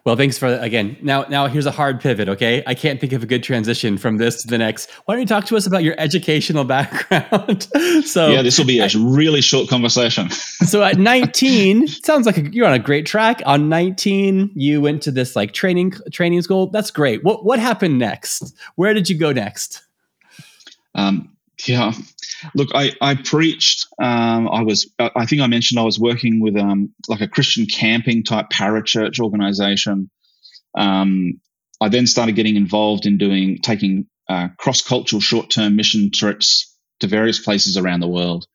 [0.05, 0.97] Well, thanks for again.
[1.01, 2.29] Now, now here's a hard pivot.
[2.29, 4.91] Okay, I can't think of a good transition from this to the next.
[5.05, 7.63] Why don't you talk to us about your educational background?
[8.05, 10.29] so, yeah, this will be a really short conversation.
[10.29, 13.41] so, at 19, sounds like you're on a great track.
[13.47, 16.69] On 19, you went to this like training training school.
[16.69, 17.23] That's great.
[17.23, 18.55] What what happened next?
[18.75, 19.81] Where did you go next?
[20.93, 21.34] Um,
[21.67, 21.93] yeah,
[22.53, 23.87] look, I, I preached.
[24.01, 27.65] Um, I was, I think I mentioned I was working with um, like a Christian
[27.65, 30.09] camping type parachurch organization.
[30.77, 31.39] Um,
[31.81, 36.73] I then started getting involved in doing taking uh, cross cultural short term mission trips
[36.99, 38.45] to various places around the world.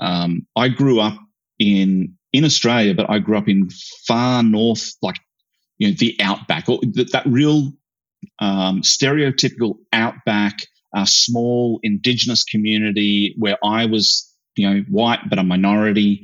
[0.00, 1.18] Um, I grew up
[1.58, 3.68] in in Australia, but I grew up in
[4.06, 5.18] far north, like
[5.78, 7.72] you know the outback, or that, that real
[8.38, 10.58] um, stereotypical outback
[10.94, 16.22] a small indigenous community where I was, you know, white but a minority,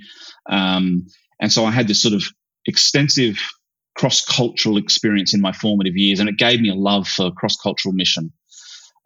[0.48, 1.06] um,
[1.40, 2.22] and so I had this sort of
[2.66, 3.36] extensive
[3.96, 7.56] cross cultural experience in my formative years, and it gave me a love for cross
[7.56, 8.32] cultural mission.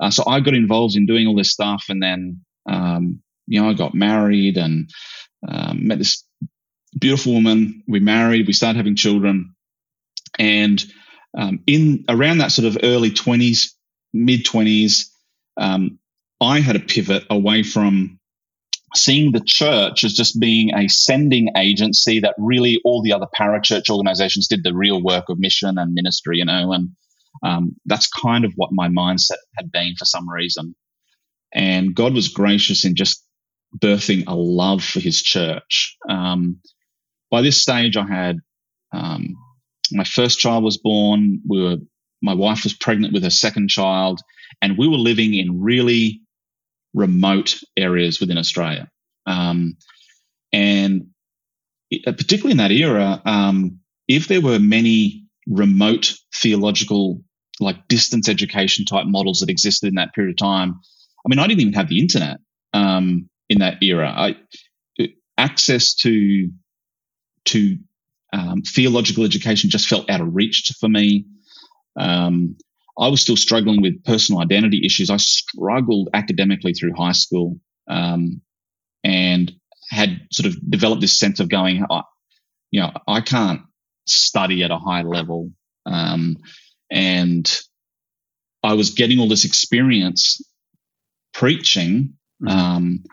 [0.00, 3.68] Uh, so I got involved in doing all this stuff, and then um, you know
[3.68, 4.90] I got married and
[5.46, 6.24] um, met this
[6.98, 7.82] beautiful woman.
[7.86, 9.54] We married, we started having children,
[10.38, 10.84] and
[11.36, 13.76] um, in around that sort of early twenties,
[14.12, 15.12] mid twenties,
[15.56, 15.98] um,
[16.40, 18.18] I had a pivot away from
[18.94, 23.88] seeing the church as just being a sending agency that really all the other parachurch
[23.88, 26.90] organizations did the real work of mission and ministry, you know, and
[27.44, 30.74] um, that's kind of what my mindset had been for some reason.
[31.52, 33.24] And God was gracious in just
[33.78, 35.96] birthing a love for his church.
[36.08, 36.60] Um,
[37.30, 38.38] by this stage, I had
[38.92, 39.36] um,
[39.92, 41.40] my first child was born.
[41.48, 41.76] We were
[42.22, 44.20] my wife was pregnant with her second child,
[44.62, 46.20] and we were living in really
[46.94, 48.88] remote areas within Australia.
[49.26, 49.76] Um,
[50.52, 51.08] and
[52.06, 57.22] uh, particularly in that era, um, if there were many remote theological,
[57.60, 60.80] like distance education type models that existed in that period of time,
[61.24, 62.38] I mean, I didn't even have the internet
[62.72, 64.08] um, in that era.
[64.10, 64.36] I,
[65.00, 65.06] uh,
[65.38, 66.50] access to
[67.46, 67.78] to
[68.32, 71.26] um, theological education just felt out of reach for me.
[71.98, 72.56] Um,
[73.00, 75.08] I was still struggling with personal identity issues.
[75.08, 77.58] I struggled academically through high school
[77.88, 78.42] um,
[79.02, 79.50] and
[79.88, 81.84] had sort of developed this sense of going,
[82.70, 83.62] you know, I can't
[84.06, 85.50] study at a high level.
[85.86, 86.36] Um,
[86.90, 87.60] and
[88.62, 90.42] I was getting all this experience
[91.32, 92.48] preaching mm-hmm.
[92.48, 93.04] um,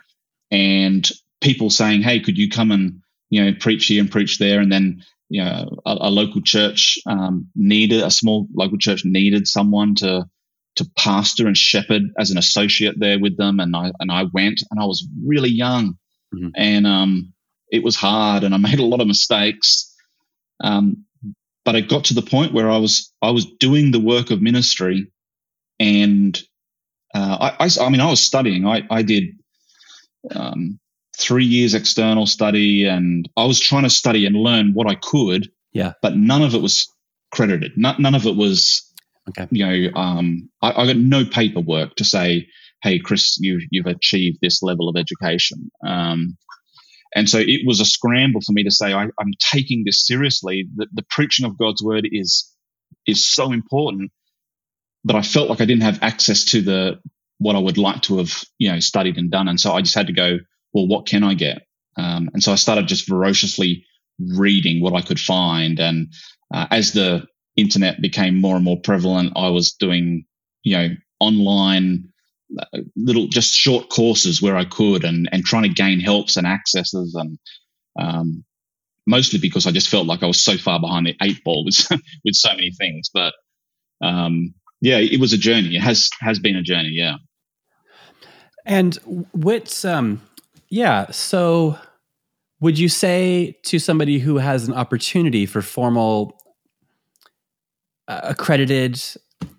[0.52, 4.60] and people saying, hey, could you come and, you know, preach here and preach there?
[4.60, 9.48] And then you know, a, a local church um, needed a small local church needed
[9.48, 10.26] someone to
[10.78, 14.62] to pastor and shepherd as an associate there with them, and I and I went,
[14.70, 15.98] and I was really young,
[16.34, 16.50] mm-hmm.
[16.56, 17.34] and um,
[17.72, 19.94] it was hard, and I made a lot of mistakes,
[20.64, 21.06] um,
[21.66, 24.42] but I got to the point where I was I was doing the work of
[24.42, 25.12] ministry,
[25.80, 26.40] and
[27.14, 29.24] uh, I, I, I mean I was studying, I I did
[30.34, 30.80] um,
[31.18, 35.50] three years external study and I was trying to study and learn what I could.
[35.74, 35.94] Yeah.
[36.02, 36.88] But none of it was
[37.32, 37.74] credited.
[37.76, 38.84] None, none of it was,
[39.30, 39.48] okay.
[39.52, 42.48] you know, um, I, I, got no paperwork to say,
[42.84, 45.72] hey, Chris, you've, you've achieved this level of education.
[45.86, 46.38] Um,
[47.16, 50.68] and so it was a scramble for me to say, I, am taking this seriously.
[50.76, 52.54] The, the preaching of God's word is,
[53.08, 54.12] is so important.
[55.04, 57.00] But I felt like I didn't have access to the,
[57.40, 59.48] what I would like to have, you know, studied and done.
[59.48, 60.38] And so I just had to go,
[60.74, 61.64] well, what can I get?
[61.98, 63.86] Um, and so I started just voraciously
[64.20, 65.80] reading what I could find.
[65.80, 66.14] And
[66.54, 70.26] uh, as the internet became more and more prevalent, I was doing,
[70.64, 70.90] you know,
[71.20, 72.10] online
[72.60, 76.48] uh, little just short courses where I could and, and trying to gain helps and
[76.48, 77.16] accesses.
[77.16, 77.40] And
[78.00, 78.46] um,
[79.06, 81.76] mostly because I just felt like I was so far behind the eight ball with
[82.26, 83.10] with so many things.
[83.12, 83.34] But
[84.02, 85.76] um, yeah, it was a journey.
[85.76, 86.92] It has has been a journey.
[86.92, 87.16] Yeah.
[88.66, 88.96] And
[89.32, 90.22] what's um,
[90.70, 91.12] yeah.
[91.12, 91.78] So,
[92.60, 96.40] would you say to somebody who has an opportunity for formal
[98.08, 99.02] uh, accredited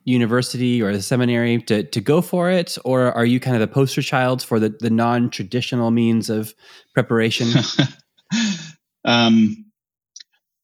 [0.04, 3.68] university or the seminary to, to go for it or are you kind of the
[3.68, 6.54] poster child for the, the non-traditional means of
[6.94, 7.48] preparation
[9.04, 9.64] um,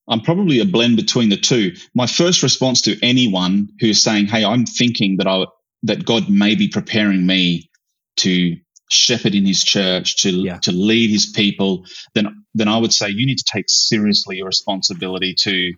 [0.09, 4.45] i'm probably a blend between the two my first response to anyone who's saying hey
[4.45, 5.45] i'm thinking that i
[5.83, 7.71] that god may be preparing me
[8.17, 8.57] to
[8.91, 10.59] shepherd in his church to yeah.
[10.59, 14.47] to lead his people then then i would say you need to take seriously your
[14.47, 15.73] responsibility to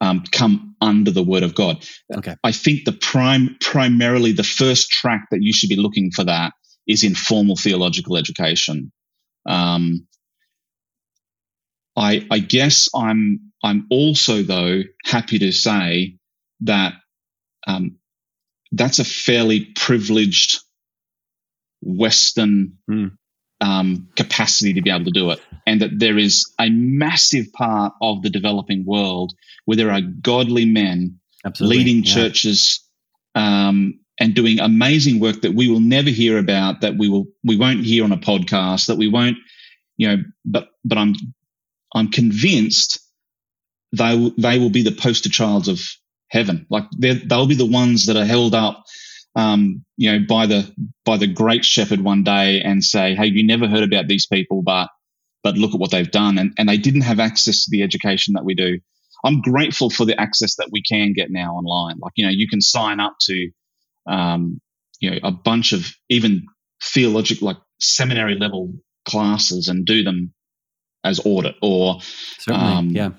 [0.00, 1.84] um, come under the word of God.
[2.14, 2.36] Okay.
[2.44, 6.52] I think the prime, primarily the first track that you should be looking for that
[6.86, 8.92] is in formal theological education.
[9.48, 10.06] Um,
[11.96, 16.16] I, I guess I'm, I'm also though happy to say
[16.60, 16.92] that
[17.66, 17.96] um,
[18.72, 20.60] that's a fairly privileged
[21.86, 23.12] Western mm
[23.60, 25.40] um, capacity to be able to do it.
[25.66, 29.32] And that there is a massive part of the developing world
[29.64, 31.78] where there are godly men Absolutely.
[31.78, 32.14] leading yeah.
[32.14, 32.84] churches
[33.34, 37.56] um, and doing amazing work that we will never hear about, that we will we
[37.56, 39.36] won't hear on a podcast, that we won't,
[39.96, 40.22] you know.
[40.44, 41.14] But but I'm
[41.94, 42.98] I'm convinced
[43.92, 45.80] they they will be the poster childs of
[46.28, 46.66] heaven.
[46.70, 48.84] Like they'll be the ones that are held up
[49.36, 50.72] um, you know, by the
[51.06, 54.62] by the great shepherd one day and say, "Hey, you never heard about these people,
[54.62, 54.88] but
[55.42, 58.34] but look at what they've done," and and they didn't have access to the education
[58.34, 58.78] that we do.
[59.24, 61.96] I'm grateful for the access that we can get now online.
[61.98, 63.50] Like you know, you can sign up to,
[64.06, 64.60] um,
[65.00, 66.44] you know, a bunch of even
[66.82, 68.74] theological, like seminary level
[69.08, 70.34] classes and do them
[71.04, 72.00] as audit or
[72.50, 73.10] um, yeah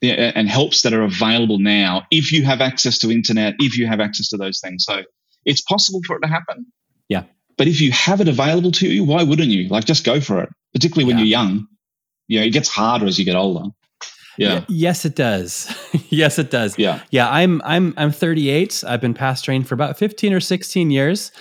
[0.00, 3.86] yeah, and helps that are available now if you have access to internet, if you
[3.86, 4.84] have access to those things.
[4.86, 5.02] So
[5.44, 6.66] it's possible for it to happen.
[7.10, 7.24] Yeah.
[7.58, 9.68] But if you have it available to you, why wouldn't you?
[9.68, 11.24] Like, just go for it, particularly when yeah.
[11.24, 11.66] you're young.
[12.28, 13.68] Yeah, it gets harder as you get older.
[14.38, 14.64] Yeah.
[14.68, 15.70] Yes, it does.
[16.08, 16.78] yes, it does.
[16.78, 17.02] Yeah.
[17.10, 17.28] Yeah.
[17.28, 18.84] I'm I'm I'm 38.
[18.86, 21.32] I've been pastoring for about 15 or 16 years,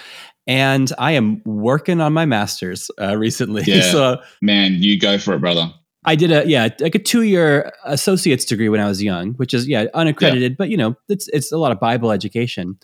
[0.48, 3.64] and I am working on my master's uh, recently.
[3.68, 3.92] Yeah.
[3.92, 5.72] so, man, you go for it, brother.
[6.06, 9.54] I did a yeah like a two year associate's degree when I was young, which
[9.54, 10.56] is yeah unaccredited, yeah.
[10.58, 12.80] but you know it's it's a lot of Bible education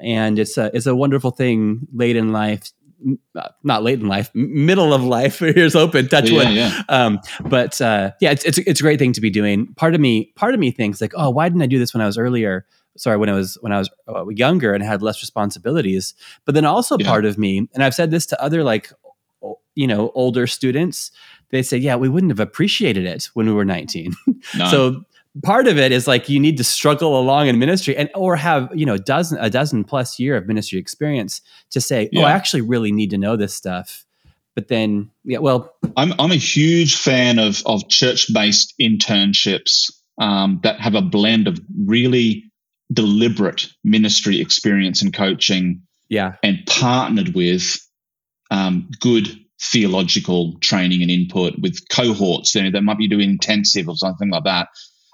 [0.00, 2.72] and it's a it's a wonderful thing late in life
[3.36, 5.38] uh, not late in life, middle of life.
[5.38, 6.50] Here's open, touch wood.
[6.50, 9.72] Yeah, Um, but uh, yeah, it's, it's it's a great thing to be doing.
[9.74, 12.00] Part of me, part of me thinks like, oh, why didn't I do this when
[12.00, 12.66] I was earlier?
[12.96, 16.14] Sorry, when I was when I was uh, younger and had less responsibilities.
[16.44, 17.06] But then also yeah.
[17.06, 18.92] part of me, and I've said this to other like,
[19.74, 21.12] you know, older students.
[21.50, 24.12] They say, yeah, we wouldn't have appreciated it when we were 19.
[24.70, 25.02] so
[25.42, 28.70] part of it is like you need to struggle along in ministry and or have
[28.74, 32.22] you know a dozen a dozen plus year of ministry experience to say yeah.
[32.22, 34.04] oh i actually really need to know this stuff.
[34.54, 40.80] But then yeah well i'm, I'm a huge fan of of church-based internships um, that
[40.80, 42.44] have a blend of really
[42.92, 46.34] deliberate ministry experience and coaching yeah.
[46.42, 47.78] and partnered with
[48.50, 49.28] um, good
[49.60, 54.30] theological training and input with cohorts you know, that might be doing intensive or something
[54.30, 54.68] like that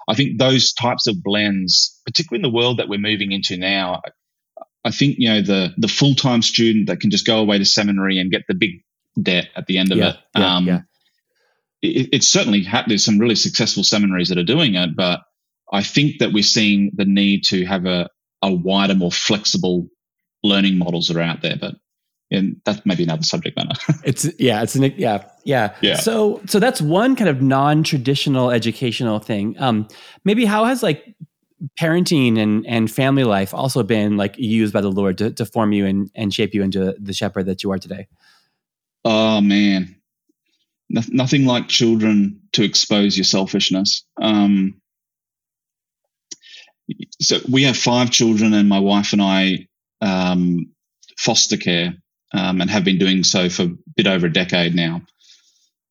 [0.07, 4.01] I think those types of blends, particularly in the world that we're moving into now,
[4.83, 7.65] I think you know the the full time student that can just go away to
[7.65, 8.83] seminary and get the big
[9.21, 10.15] debt at the end of yeah, it.
[10.37, 10.81] Yeah, um, yeah.
[11.81, 15.21] It, it's certainly ha- there's some really successful seminaries that are doing it, but
[15.71, 18.09] I think that we're seeing the need to have a
[18.41, 19.87] a wider, more flexible
[20.43, 21.57] learning models that are out there.
[21.59, 21.75] But
[22.35, 23.79] and that might be another subject matter.
[24.03, 25.95] it's yeah, it's an yeah, yeah, yeah.
[25.97, 29.55] So so that's one kind of non-traditional educational thing.
[29.59, 29.87] Um,
[30.23, 31.15] maybe how has like
[31.79, 35.71] parenting and and family life also been like used by the Lord to, to form
[35.71, 38.07] you and and shape you into the shepherd that you are today?
[39.03, 39.95] Oh man,
[40.89, 44.03] no, nothing like children to expose your selfishness.
[44.21, 44.81] Um,
[47.21, 49.67] so we have five children, and my wife and I
[50.01, 50.67] um,
[51.17, 51.95] foster care
[52.33, 55.01] um, and have been doing so for a bit over a decade now.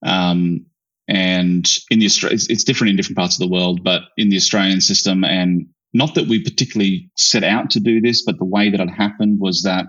[0.05, 0.67] Um,
[1.09, 4.37] and in the it's, it's different in different parts of the world, but in the
[4.37, 8.71] Australian system, and not that we particularly set out to do this, but the way
[8.71, 9.87] that it happened was that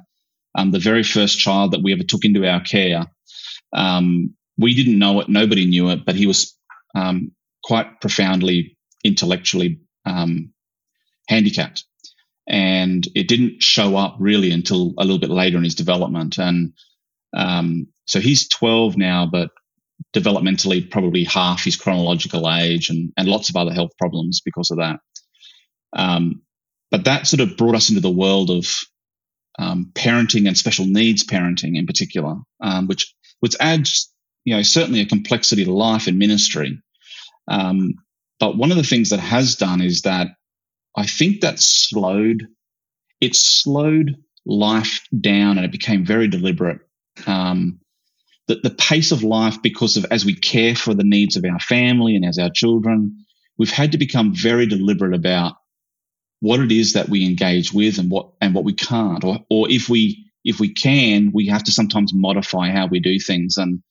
[0.56, 3.06] um, the very first child that we ever took into our care,
[3.74, 6.58] um, we didn't know it, nobody knew it, but he was
[6.96, 7.32] um,
[7.64, 10.54] quite profoundly intellectually um,
[11.28, 11.86] handicapped
[12.48, 16.38] and it didn't show up really until a little bit later in his development.
[16.38, 16.74] And
[17.36, 19.50] um, so he's 12 now, but
[20.14, 24.78] developmentally probably half his chronological age and, and lots of other health problems because of
[24.78, 25.00] that.
[25.96, 26.42] Um,
[26.92, 28.68] but that sort of brought us into the world of
[29.58, 34.12] um, parenting and special needs parenting in particular, um, which which adds
[34.44, 36.82] you know certainly a complexity to life and ministry.
[37.48, 37.96] Um,
[38.40, 40.28] but one of the things that has done is that
[40.96, 42.48] I think that slowed
[43.22, 44.16] it slowed
[44.46, 46.80] life down and it became very deliberate.
[47.26, 47.80] Um,
[48.48, 51.60] the, the pace of life, because of as we care for the needs of our
[51.60, 53.26] family and as our children,
[53.58, 55.56] we've had to become very deliberate about
[56.42, 59.72] what it is that we engage with and what and what we can't, or or
[59.72, 63.82] if we if we can, we have to sometimes modify how we do things, and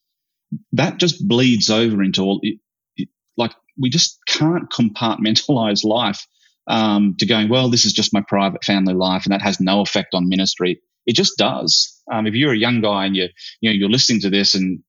[0.72, 2.38] that just bleeds over into all.
[2.42, 2.60] It,
[2.96, 6.24] it, like we just can't compartmentalize life
[6.66, 9.80] um, to going, well, this is just my private family life, and that has no
[9.80, 10.80] effect on ministry.
[11.06, 12.00] It just does.
[12.10, 13.28] Um, if you're a young guy and you
[13.60, 14.82] you know you're listening to this and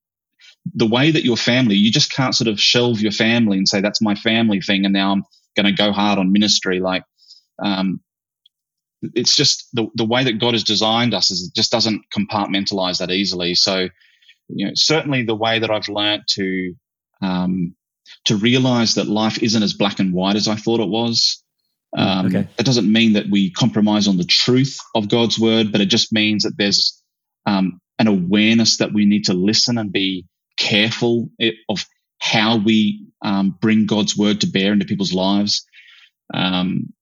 [0.73, 3.81] the way that your family, you just can't sort of shelve your family and say
[3.81, 5.23] that's my family thing, and now I'm
[5.55, 6.79] going to go hard on ministry.
[6.79, 7.03] Like,
[7.63, 7.99] um,
[9.13, 12.99] it's just the the way that God has designed us is it just doesn't compartmentalize
[12.99, 13.55] that easily.
[13.55, 13.89] So,
[14.47, 16.73] you know, certainly the way that I've learned to
[17.21, 17.75] um,
[18.25, 21.43] to realize that life isn't as black and white as I thought it was.
[21.95, 22.47] Um, okay.
[22.59, 26.11] It doesn't mean that we compromise on the truth of God's word, but it just
[26.11, 27.01] means that there's
[27.45, 30.25] um, an awareness that we need to listen and be
[30.57, 31.29] careful
[31.69, 31.85] of
[32.19, 35.65] how we um, bring God's word to bear into people's lives.
[36.33, 36.93] Um,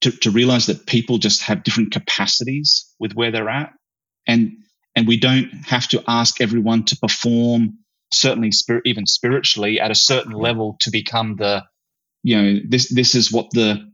[0.00, 3.72] to, to realize that people just have different capacities with where they're at,
[4.26, 4.52] and
[4.96, 7.78] and we don't have to ask everyone to perform
[8.12, 11.64] certainly spirit, even spiritually at a certain level to become the
[12.22, 13.90] you know this this is what the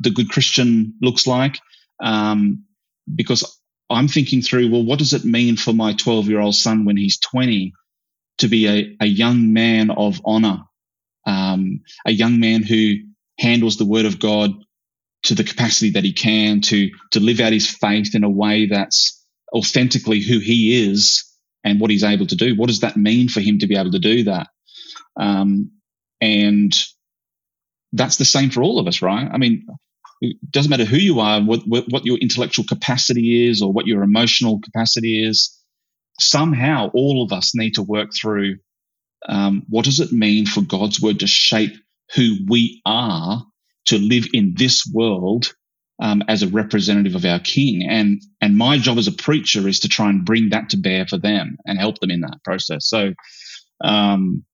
[0.00, 1.58] the good Christian looks like.
[2.02, 2.64] Um,
[3.12, 3.60] because
[3.90, 6.96] I'm thinking through, well, what does it mean for my 12 year old son when
[6.96, 7.72] he's 20
[8.38, 10.60] to be a, a young man of honor,
[11.26, 12.94] um, a young man who
[13.38, 14.52] handles the word of God
[15.24, 18.66] to the capacity that he can to, to live out his faith in a way
[18.66, 21.24] that's authentically who he is
[21.64, 22.56] and what he's able to do.
[22.56, 24.48] What does that mean for him to be able to do that?
[25.18, 25.72] Um,
[26.20, 26.74] and
[27.92, 29.28] that's the same for all of us, right?
[29.30, 29.66] I mean,
[30.20, 34.02] it doesn't matter who you are, what, what your intellectual capacity is, or what your
[34.02, 35.56] emotional capacity is.
[36.18, 38.56] Somehow, all of us need to work through
[39.28, 41.76] um, what does it mean for God's word to shape
[42.14, 43.44] who we are
[43.86, 45.52] to live in this world
[46.02, 47.86] um, as a representative of our King.
[47.88, 51.06] And and my job as a preacher is to try and bring that to bear
[51.06, 52.88] for them and help them in that process.
[52.88, 53.12] So
[53.84, 54.44] um,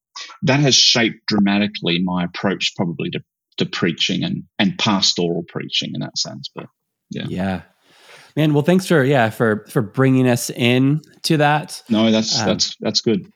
[0.43, 3.21] that has shaped dramatically my approach probably to,
[3.59, 6.51] to preaching and, and pastoral preaching in that sense.
[6.55, 6.67] But
[7.11, 7.27] yeah.
[7.29, 7.63] Yeah.
[8.37, 11.83] Man, well, thanks for yeah for for bringing us in to that.
[11.89, 13.33] No, that's um, that's that's good.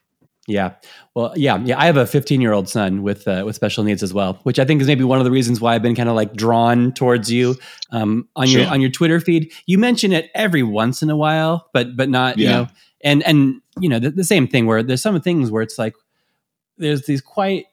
[0.47, 0.73] Yeah,
[1.15, 1.79] well, yeah, yeah.
[1.79, 4.59] I have a 15 year old son with uh, with special needs as well, which
[4.59, 6.93] I think is maybe one of the reasons why I've been kind of like drawn
[6.93, 7.55] towards you
[7.91, 8.61] um, on sure.
[8.61, 9.51] your on your Twitter feed.
[9.65, 12.43] You mention it every once in a while, but but not yeah.
[12.43, 12.67] you know,
[13.03, 15.93] and and you know the, the same thing where there's some things where it's like
[16.81, 17.65] there's these quite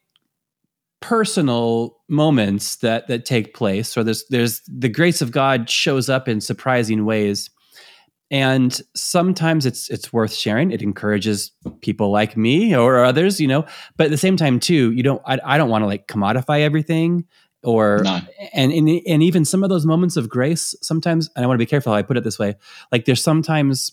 [1.00, 6.28] personal moments that that take place or there's there's the grace of god shows up
[6.28, 7.50] in surprising ways
[8.30, 13.64] and sometimes it's it's worth sharing it encourages people like me or others you know
[13.96, 16.60] but at the same time too you don't i, I don't want to like commodify
[16.60, 17.24] everything
[17.62, 18.20] or no.
[18.52, 21.62] and, and and even some of those moments of grace sometimes and i want to
[21.62, 22.56] be careful how i put it this way
[22.90, 23.92] like there's sometimes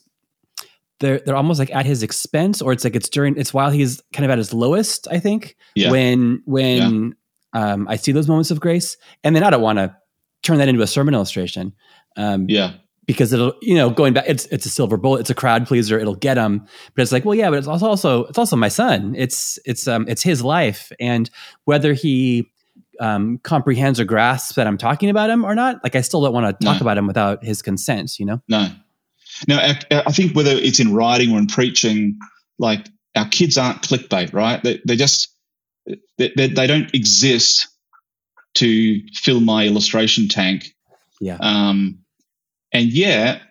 [1.00, 4.02] they're they're almost like at his expense, or it's like it's during it's while he's
[4.14, 5.08] kind of at his lowest.
[5.10, 5.92] I think yeah.
[5.92, 7.16] when when
[7.54, 7.74] yeah.
[7.74, 9.96] um, I see those moments of grace, and then I don't want to
[10.44, 11.74] turn that into a sermon illustration.
[12.18, 12.74] Um, yeah,
[13.06, 16.00] because it'll you know going back it's it's a silver bullet it's a crowd pleaser
[16.00, 16.66] it'll get him
[16.96, 20.06] but it's like well yeah but it's also it's also my son it's it's um
[20.08, 21.30] it's his life and
[21.66, 22.50] whether he
[23.00, 26.34] um comprehends or grasps that i'm talking about him or not like i still don't
[26.34, 26.82] want to talk no.
[26.82, 28.68] about him without his consent you know no
[29.48, 29.60] now,
[29.92, 32.18] I think whether it's in writing or in preaching,
[32.58, 34.62] like our kids aren't clickbait, right?
[34.64, 35.34] They, they just
[36.18, 37.68] they, they, don't exist
[38.56, 40.74] to fill my illustration tank.
[41.20, 41.38] Yeah.
[41.40, 42.00] Um,
[42.74, 43.42] and yet,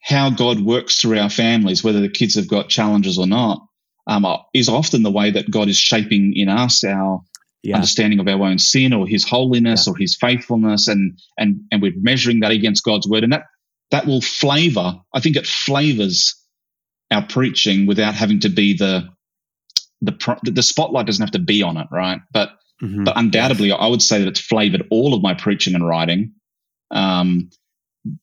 [0.00, 3.64] how God works through our families, whether the kids have got challenges or not,
[4.06, 7.22] um, is often the way that God is shaping in us our
[7.62, 7.76] yeah.
[7.76, 9.92] understanding of our own sin or His holiness yeah.
[9.92, 13.44] or His faithfulness, and and and we're measuring that against God's word, and that
[13.92, 16.34] that will flavor, I think it flavors
[17.10, 19.08] our preaching without having to be the,
[20.00, 22.20] the, the spotlight doesn't have to be on it, right?
[22.32, 23.04] But, mm-hmm.
[23.04, 26.32] but undoubtedly, I would say that it's flavored all of my preaching and writing.
[26.90, 27.50] Um,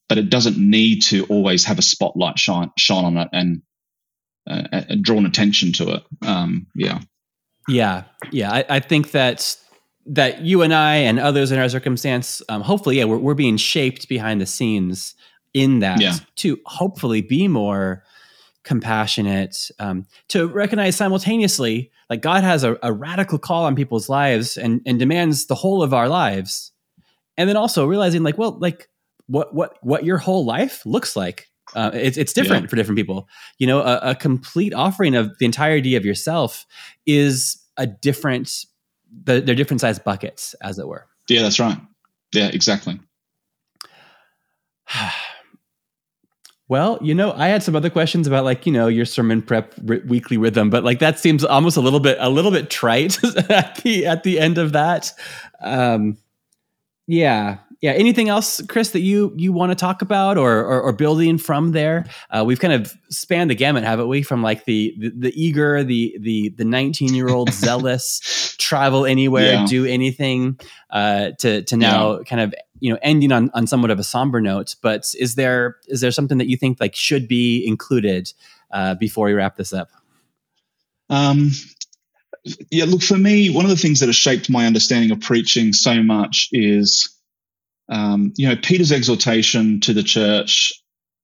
[0.08, 3.62] but it doesn't need to always have a spotlight shine, shine on it and,
[4.48, 6.02] uh, drawn attention to it.
[6.22, 7.00] Um, yeah.
[7.68, 8.50] Yeah, yeah.
[8.50, 9.56] I, I think that
[10.06, 13.56] that you and I and others in our circumstance, um, hopefully, yeah, we're, we're being
[13.56, 15.14] shaped behind the scenes
[15.54, 16.14] in that Yeah.
[16.36, 18.04] to hopefully be more
[18.62, 24.56] compassionate, um, to recognize simultaneously, like God has a, a radical call on people's lives
[24.56, 26.72] and, and demands the whole of our lives.
[27.36, 28.88] And then also realizing like, well, like
[29.26, 31.48] what, what, what your whole life looks like.
[31.74, 32.68] Uh, it's, it's different Yeah.
[32.68, 33.28] for different people.
[33.58, 36.66] You know, a, a complete offering of the entirety of yourself
[37.06, 38.66] is a different,
[39.24, 41.06] the, they're different sized buckets, as it were.
[41.28, 41.78] Yeah, that's right.
[42.34, 43.00] Yeah, exactly.
[46.70, 49.74] Well, you know, I had some other questions about like you know your sermon prep
[49.88, 53.18] r- weekly rhythm, but like that seems almost a little bit a little bit trite
[53.50, 55.12] at the at the end of that.
[55.60, 56.16] Um,
[57.08, 57.92] yeah, yeah.
[57.92, 61.72] Anything else, Chris, that you you want to talk about or or, or building from
[61.72, 62.06] there?
[62.30, 64.22] Uh, we've kind of spanned the gamut, haven't we?
[64.22, 68.20] From like the the, the eager, the the the nineteen year old zealous,
[68.58, 69.66] travel anywhere, Yeah.
[69.66, 70.58] do anything,
[70.90, 74.40] uh, to to now kind of you know ending on on somewhat of a somber
[74.40, 74.76] note.
[74.82, 78.32] But is there is there something that you think like should be included
[78.70, 79.88] uh, before we wrap this up?
[81.08, 81.50] Um,
[82.70, 85.72] yeah, look, for me, one of the things that has shaped my understanding of preaching
[85.72, 87.08] so much is,
[87.90, 90.72] um, you know, Peter's exhortation to the church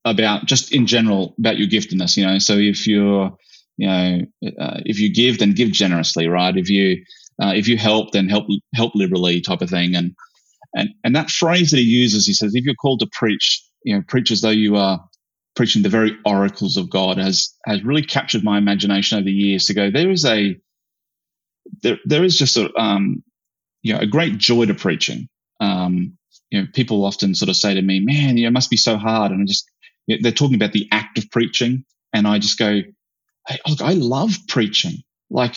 [0.05, 2.17] about just in general about your giftedness.
[2.17, 3.37] You know, so if you're,
[3.77, 4.21] you know,
[4.59, 6.57] uh, if you give, then give generously, right?
[6.57, 7.05] If you
[7.41, 9.95] uh, if you help, then help help liberally, type of thing.
[9.95, 10.15] And
[10.75, 13.95] and and that phrase that he uses, he says, if you're called to preach, you
[13.95, 15.01] know, preach as though you are
[15.57, 19.65] preaching the very oracles of God has has really captured my imagination over the years
[19.65, 20.55] to go there is a
[21.83, 23.25] there there is just a um
[23.83, 25.29] you know a great joy to preaching
[25.61, 26.17] um
[26.51, 28.77] you know people often sort of say to me man you know, it must be
[28.79, 29.33] so hard.
[29.33, 29.71] And I just
[30.07, 32.81] you know, they're talking about the act of preaching and I just go
[33.49, 34.99] hey look I love preaching.
[35.31, 35.57] Like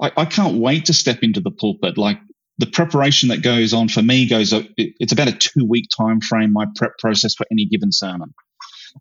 [0.00, 1.98] I, I can't wait to step into the pulpit.
[1.98, 2.20] Like
[2.58, 6.20] the preparation that goes on for me goes it- it's about a two week time
[6.20, 8.34] frame my prep process for any given sermon.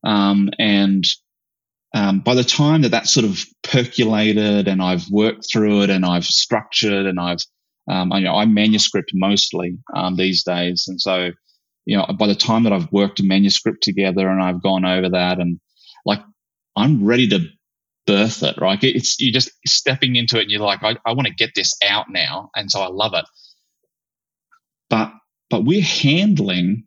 [0.05, 1.05] Um, and
[1.95, 6.05] um, by the time that that's sort of percolated and I've worked through it and
[6.05, 7.39] I've structured and I've
[7.89, 10.85] um, I, you know I manuscript mostly um, these days.
[10.87, 11.31] And so
[11.85, 15.09] you know by the time that I've worked a manuscript together and I've gone over
[15.09, 15.59] that and
[16.05, 16.21] like
[16.75, 17.47] I'm ready to
[18.07, 18.79] birth it right?
[18.83, 21.73] It's you're just stepping into it and you're like I, I want to get this
[21.87, 22.49] out now.
[22.55, 23.25] And so I love it.
[24.89, 25.11] But
[25.49, 26.85] but we're handling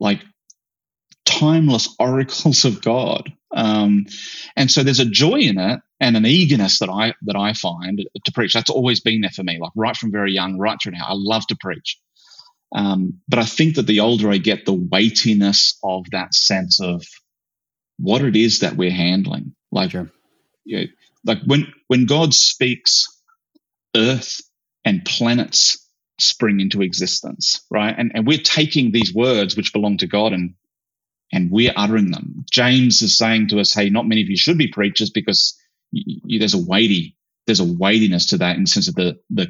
[0.00, 0.22] like
[1.24, 3.32] timeless oracles of God.
[3.54, 4.06] Um,
[4.56, 8.04] and so there's a joy in it and an eagerness that I that I find
[8.26, 8.54] to preach.
[8.54, 11.06] That's always been there for me, like right from very young, right through now.
[11.08, 11.98] I love to preach.
[12.74, 17.04] Um, but I think that the older I get, the weightiness of that sense of
[17.98, 19.54] what it is that we're handling.
[19.72, 20.10] Like, Sure.
[20.64, 20.86] you know,
[21.26, 23.06] like when when God speaks,
[23.96, 24.40] earth
[24.84, 25.78] and planets
[26.20, 27.94] spring into existence, right?
[27.96, 30.54] And and we're taking these words which belong to God and
[31.32, 32.44] and we're uttering them.
[32.50, 35.58] James is saying to us, "Hey, not many of you should be preachers because
[35.92, 37.16] y y there's a weighty,
[37.46, 39.48] there's a weightiness to that in the sense of the the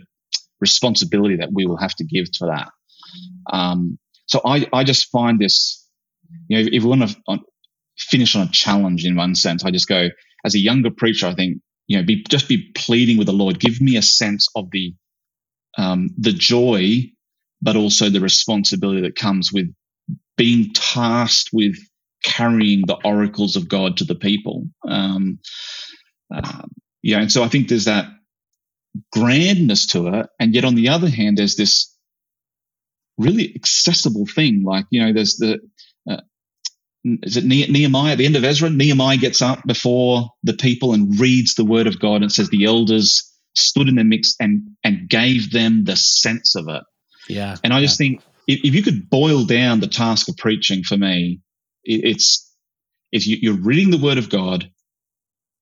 [0.60, 2.68] responsibility that we will have to give to that."
[3.52, 5.86] Um, so I I just find this,
[6.48, 7.38] you know, if we want to
[7.98, 10.08] finish on a challenge in one sense, I just go
[10.44, 13.60] as a younger preacher, I think you know, be just be pleading with the Lord,
[13.60, 14.94] give me a sense of the
[15.78, 17.10] um, the joy,
[17.62, 19.74] but also the responsibility that comes with
[20.36, 21.76] being tasked with
[22.24, 24.66] carrying the oracles of God to the people.
[24.88, 25.38] Um,
[26.32, 26.62] uh,
[27.02, 28.06] yeah, and so I think there's that
[29.12, 31.94] grandness to it, and yet on the other hand, there's this
[33.18, 34.62] really accessible thing.
[34.64, 35.60] Like you know, there's the
[36.08, 36.20] uh,
[37.04, 38.70] is it Ne- Nehemiah at the end of Ezra?
[38.70, 42.64] Nehemiah gets up before the people and reads the word of God, and says the
[42.64, 46.82] elders stood in the mix and and gave them the sense of it.
[47.28, 47.56] Yeah.
[47.62, 50.96] And I just think if, if you could boil down the task of preaching for
[50.96, 51.40] me,
[51.84, 52.48] it, it's
[53.10, 54.70] if you, you're reading the Word of God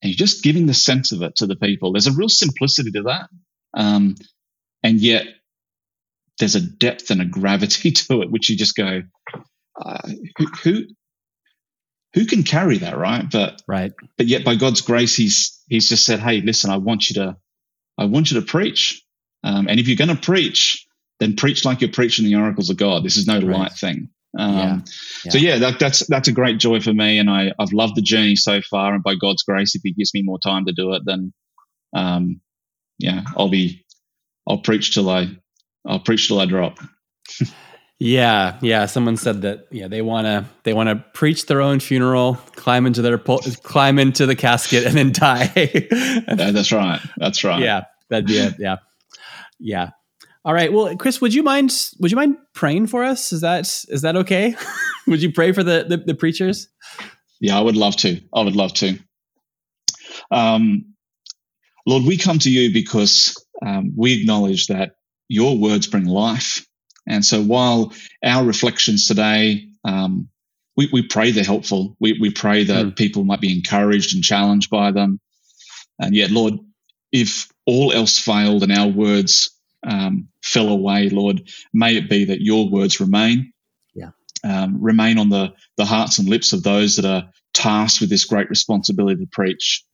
[0.02, 1.92] and you're just giving the sense of it to the people.
[1.92, 3.28] There's a real simplicity to that,
[3.74, 4.16] um,
[4.82, 5.26] and yet
[6.38, 9.02] there's a depth and a gravity to it, which you just go,
[9.84, 10.82] uh, who, who
[12.14, 13.24] who can carry that, right?
[13.30, 13.92] But Right.
[14.18, 17.36] but yet by God's grace, he's he's just said, hey, listen, I want you to
[17.98, 19.02] I want you to preach,
[19.44, 20.86] um, and if you're going to preach,
[21.20, 23.04] then preach like you're preaching the oracles of God.
[23.04, 23.58] This is no Right.
[23.58, 24.10] light thing.
[24.38, 24.84] Um,
[25.24, 25.30] Yeah.
[25.30, 28.02] So yeah, that, that's that's a great joy for me, and I I've loved the
[28.02, 28.94] journey so far.
[28.94, 31.32] And by God's grace, if He gives me more time to do it, then
[31.94, 32.40] um,
[32.98, 33.84] yeah, I'll be
[34.48, 35.28] I'll preach till I
[35.86, 36.78] I'll preach till I drop.
[37.98, 38.86] Yeah, yeah.
[38.86, 39.66] Someone said that.
[39.70, 43.98] Yeah, they want to they want to preach their own funeral, climb into their climb
[43.98, 45.52] into the casket, and then die.
[45.90, 47.00] Yeah, that's right.
[47.18, 47.60] That's right.
[47.60, 48.54] yeah, That'd be it.
[48.58, 48.76] Yeah.
[49.58, 49.90] Yeah.
[50.44, 50.72] All right.
[50.72, 53.32] Well, Chris, would you mind would you mind praying for us?
[53.32, 54.54] Is that is that okay?
[55.06, 56.68] would you pray for the, the, the preachers?
[57.40, 58.20] Yeah, I would love to.
[58.34, 58.98] I would love to.
[60.30, 60.94] Um,
[61.86, 63.34] Lord, we come to you because
[63.64, 64.96] um, we acknowledge that
[65.28, 66.66] your words bring life.
[67.06, 67.92] And so while
[68.24, 70.28] our reflections today, um,
[70.76, 71.96] we, we pray they're helpful.
[72.00, 72.96] We, we pray that mm.
[72.96, 75.20] people might be encouraged and challenged by them.
[75.98, 76.54] And yet, Lord,
[77.12, 79.50] if all else failed and our words
[79.86, 83.52] um, fell away, Lord, may it be that your words remain.
[83.94, 84.10] Yeah.
[84.44, 88.24] Um, remain on the, the hearts and lips of those that are tasked with this
[88.24, 89.84] great responsibility to preach.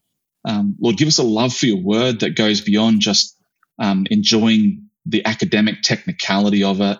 [0.44, 3.36] Um, Lord, give us a love for your word that goes beyond just
[3.78, 6.98] um, enjoying the academic technicality of it.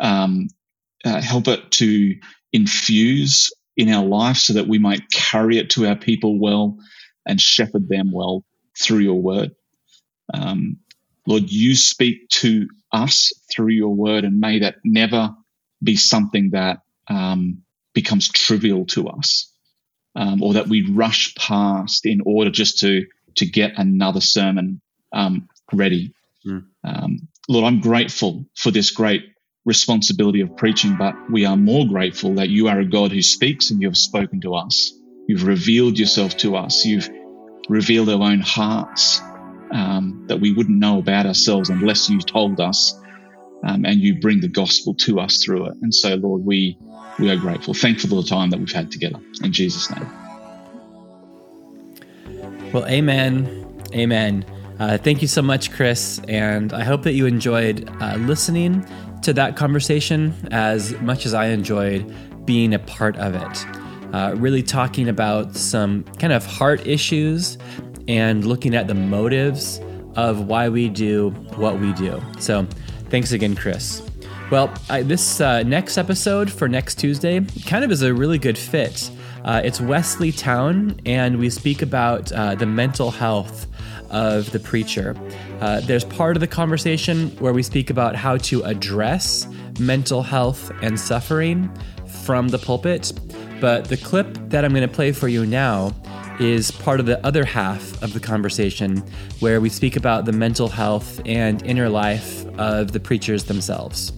[0.00, 0.48] Um,
[1.04, 2.14] uh, help it to
[2.52, 6.78] infuse in our life so that we might carry it to our people well
[7.26, 8.44] and shepherd them well
[8.80, 9.52] through your word.
[10.32, 10.78] Um,
[11.26, 15.34] Lord, you speak to us through your word, and may that never
[15.82, 17.62] be something that um,
[17.94, 19.52] becomes trivial to us
[20.14, 24.80] um, or that we rush past in order just to to get another sermon
[25.12, 26.12] um, ready.
[26.46, 26.66] Mm.
[27.48, 29.24] Lord, I'm grateful for this great
[29.64, 33.70] responsibility of preaching, but we are more grateful that you are a God who speaks
[33.70, 34.92] and you have spoken to us.
[35.28, 36.84] You've revealed yourself to us.
[36.84, 37.08] You've
[37.68, 39.20] revealed our own hearts
[39.72, 42.98] um, that we wouldn't know about ourselves unless you told us.
[43.64, 45.74] Um, and you bring the gospel to us through it.
[45.82, 46.76] And so, Lord, we
[47.20, 49.20] we are grateful, thankful for the time that we've had together.
[49.44, 50.10] In Jesus' name.
[52.72, 53.80] Well, amen.
[53.94, 54.44] Amen.
[54.80, 56.20] Uh, thank you so much, Chris.
[56.26, 58.84] And I hope that you enjoyed uh, listening
[59.22, 62.12] to that conversation as much as I enjoyed
[62.44, 63.66] being a part of it.
[64.12, 67.58] Uh, really talking about some kind of heart issues
[68.08, 69.80] and looking at the motives
[70.16, 72.22] of why we do what we do.
[72.38, 72.66] So,
[73.08, 74.02] thanks again, Chris.
[74.50, 78.58] Well, I, this uh, next episode for next Tuesday kind of is a really good
[78.58, 79.10] fit.
[79.44, 83.66] Uh, it's Wesley Town, and we speak about uh, the mental health
[84.10, 85.16] of the preacher.
[85.60, 89.48] Uh, there's part of the conversation where we speak about how to address
[89.80, 91.70] mental health and suffering
[92.22, 93.12] from the pulpit,
[93.58, 95.92] but the clip that I'm going to play for you now
[96.42, 99.02] is part of the other half of the conversation
[99.40, 104.12] where we speak about the mental health and inner life of the preachers themselves.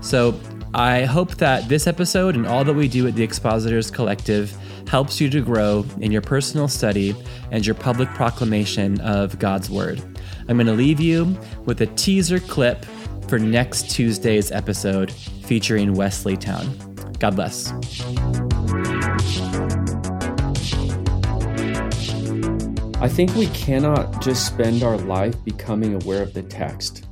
[0.00, 0.38] So
[0.74, 4.56] I hope that this episode and all that we do at the Expositors Collective
[4.88, 7.14] helps you to grow in your personal study
[7.50, 10.02] and your public proclamation of God's Word.
[10.48, 12.84] I'm going to leave you with a teaser clip
[13.28, 16.76] for next Tuesday's episode featuring Wesley Town.
[17.18, 17.72] God bless.
[23.06, 27.06] I think we cannot just spend our life becoming aware of the text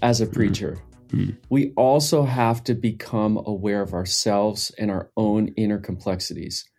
[0.00, 0.78] as a preacher.
[1.08, 1.32] Mm-hmm.
[1.48, 6.70] We also have to become aware of ourselves and our own inner complexities.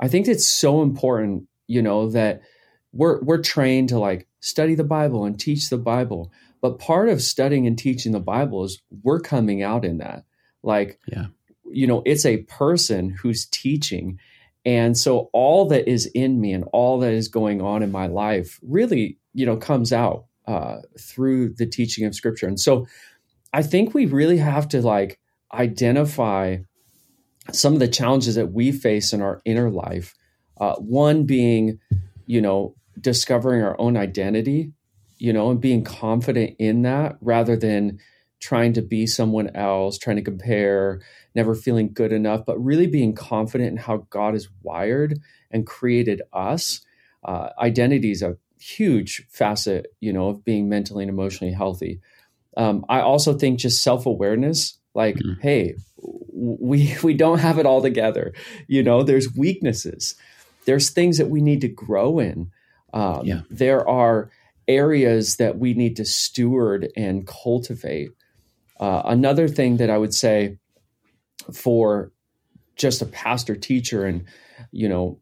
[0.00, 2.40] I think it's so important, you know, that
[2.94, 6.32] we're we're trained to like study the Bible and teach the Bible.
[6.62, 10.24] But part of studying and teaching the Bible is we're coming out in that.
[10.62, 11.26] Like, yeah.
[11.70, 14.18] you know, it's a person who's teaching
[14.66, 18.08] and so all that is in me and all that is going on in my
[18.08, 22.48] life really, you know, comes out uh, through the teaching of Scripture.
[22.48, 22.86] And so
[23.52, 25.20] I think we really have to like
[25.54, 26.58] identify
[27.52, 30.14] some of the challenges that we face in our inner life.
[30.60, 31.78] Uh, one being,
[32.26, 34.72] you know, discovering our own identity,
[35.18, 38.00] you know, and being confident in that rather than
[38.40, 41.00] trying to be someone else, trying to compare,
[41.36, 45.20] never feeling good enough, but really being confident in how God is wired
[45.50, 46.80] and created us.
[47.22, 52.00] Uh, identity is a huge facet, you know, of being mentally and emotionally healthy.
[52.56, 55.40] Um, I also think just self awareness, like, mm-hmm.
[55.42, 58.32] hey, we we don't have it all together.
[58.66, 60.16] You know, there's weaknesses.
[60.64, 62.50] There's things that we need to grow in.
[62.92, 63.42] Um, yeah.
[63.50, 64.30] There are
[64.66, 68.10] areas that we need to steward and cultivate.
[68.80, 70.58] Uh, another thing that I would say
[71.52, 72.12] for
[72.76, 74.24] just a pastor teacher and
[74.72, 75.20] you know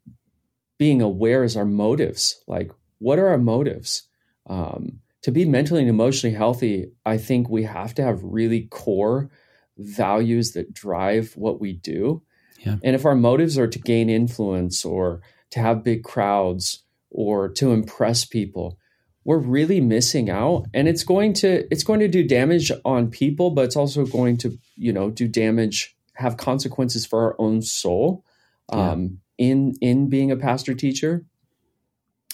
[0.79, 2.43] being aware is our motives.
[2.47, 4.09] Like what are our motives?
[4.47, 9.31] Um, to be mentally and emotionally healthy i think we have to have really core
[9.79, 12.23] values that drive what we do.
[12.61, 12.77] Yeah.
[12.85, 17.73] and if our motives are to gain influence or to have big crowds or to
[17.73, 18.79] impress people
[19.27, 20.67] we're really missing out.
[20.75, 24.37] And it's going to it's going to do damage on people but it's also going
[24.39, 28.25] to you know do damage have consequences for our own soul
[28.71, 29.47] um, yeah.
[29.47, 31.25] in in being a pastor teacher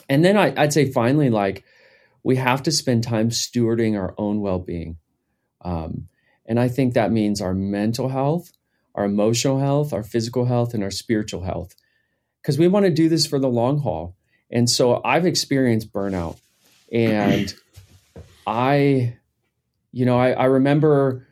[0.08, 1.64] and then I, i'd say finally like
[2.22, 4.96] we have to spend time stewarding our own well being.
[5.62, 6.08] Um,
[6.46, 8.50] and I think that means our mental health,
[8.94, 11.74] our emotional health, our physical health, and our spiritual health.
[12.42, 14.16] Because we want to do this for the long haul.
[14.50, 16.38] And so I've experienced burnout.
[16.92, 17.54] And
[18.46, 19.16] I,
[19.92, 21.26] you know, I, I remember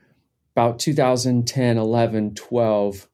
[0.58, 3.08] about 2010, 11, 12,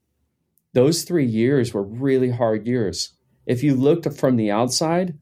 [0.73, 3.13] those three years were really hard years.
[3.45, 5.19] If you looked from the outside,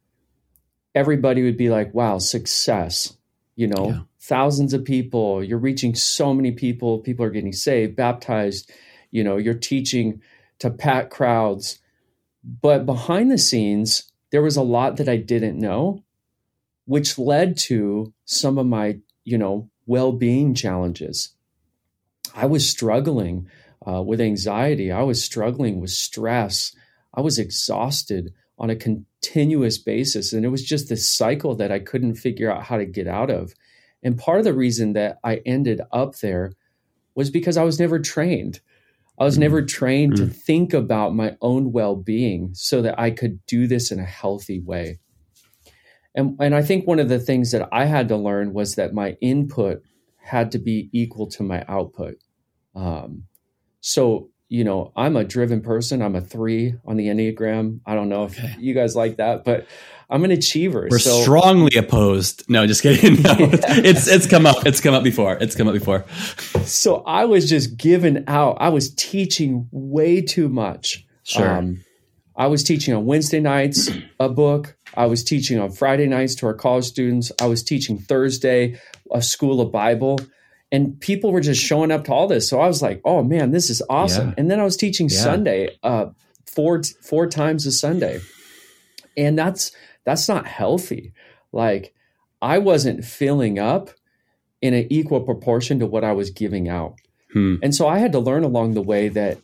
[0.94, 3.16] everybody would be like, wow, success,
[3.56, 4.00] you know, yeah.
[4.20, 8.70] thousands of people, you're reaching so many people, people are getting saved, baptized,
[9.10, 10.22] you know, you're teaching
[10.60, 11.80] to pack crowds.
[12.44, 16.04] But behind the scenes, there was a lot that I didn't know,
[16.84, 21.34] which led to some of my, you know, well being challenges.
[22.34, 23.48] I was struggling
[23.86, 24.90] uh, with anxiety.
[24.90, 26.74] I was struggling with stress.
[27.14, 30.32] I was exhausted on a continuous basis.
[30.32, 33.30] And it was just this cycle that I couldn't figure out how to get out
[33.30, 33.54] of.
[34.02, 36.52] And part of the reason that I ended up there
[37.14, 38.60] was because I was never trained.
[39.18, 42.98] I was mm never trained mm to think about my own well being so that
[42.98, 44.98] I could do this in a healthy way.
[46.14, 48.94] And, and I think one of the things that I had to learn was that
[48.94, 49.82] my input
[50.22, 52.16] had to be equal to my output.
[52.74, 53.24] Um,
[53.80, 56.02] so you know, I'm a driven person.
[56.02, 57.80] I'm a three on the Enneagram.
[57.86, 58.44] I don't know okay.
[58.44, 59.66] if you guys like that, but
[60.10, 60.88] I'm an achiever.
[60.90, 61.22] We're so.
[61.22, 62.44] strongly opposed.
[62.50, 63.14] No, just kidding.
[63.22, 64.66] No, it's it's come up.
[64.66, 65.38] It's come up before.
[65.40, 66.04] It's come up before.
[66.64, 68.58] So I was just given out.
[68.60, 71.06] I was teaching way too much.
[71.22, 71.50] Sure.
[71.50, 71.82] Um,
[72.36, 74.76] I was teaching on Wednesday nights a book.
[74.94, 77.32] I was teaching on Friday nights to our college students.
[77.40, 78.78] I was teaching Thursday
[79.10, 80.18] a school of Bible
[80.72, 82.48] and people were just showing up to all this.
[82.48, 84.34] So I was like, "Oh man, this is awesome!" Yeah.
[84.38, 85.18] And then I was teaching yeah.
[85.18, 86.06] Sunday, uh,
[86.46, 88.20] four four times a Sunday,
[89.16, 89.70] and that's
[90.04, 91.12] that's not healthy.
[91.52, 91.94] Like
[92.40, 93.90] I wasn't filling up
[94.62, 96.94] in an equal proportion to what I was giving out,
[97.32, 97.56] hmm.
[97.62, 99.38] and so I had to learn along the way that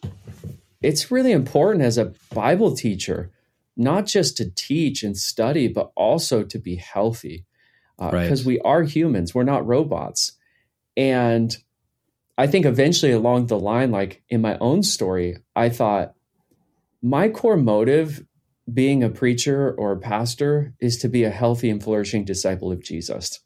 [0.80, 3.30] it's really important as a Bible teacher
[3.76, 7.44] not just to teach and study, but also to be healthy,
[7.96, 8.44] because uh, right.
[8.44, 9.32] we are humans.
[9.32, 10.32] We're not robots
[10.98, 11.56] and
[12.36, 16.14] I think eventually along the line, like in my own story, I thought
[17.00, 18.24] my core motive
[18.72, 22.82] being a preacher or a pastor is to be a healthy and flourishing disciple of
[22.82, 23.40] Jesus.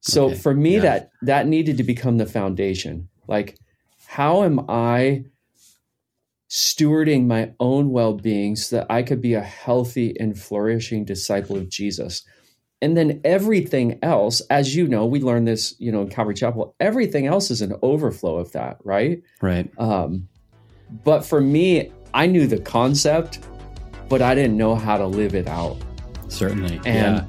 [0.00, 0.34] So okay.
[0.34, 0.80] for me, yeah.
[0.80, 3.08] that that needed to become the foundation.
[3.26, 3.56] Like,
[4.06, 5.24] how am I
[6.54, 11.68] stewarding my own well-being so that I could be a healthy and flourishing disciple of
[11.68, 12.24] Jesus?
[12.80, 16.76] And then everything else, as you know, we learned this, you know, in Calvary Chapel,
[16.78, 19.20] everything else is an overflow of that, right?
[19.42, 19.68] Right.
[19.78, 20.28] Um,
[21.02, 23.40] but for me, I knew the concept,
[24.08, 25.76] but I didn't know how to live it out.
[26.28, 26.76] Certainly.
[26.86, 27.24] And yeah.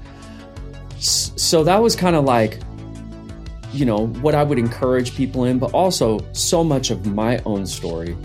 [1.00, 2.60] so that was kind of like,
[3.74, 7.66] you know, what I would encourage people in, but also so much of my own
[7.66, 8.16] story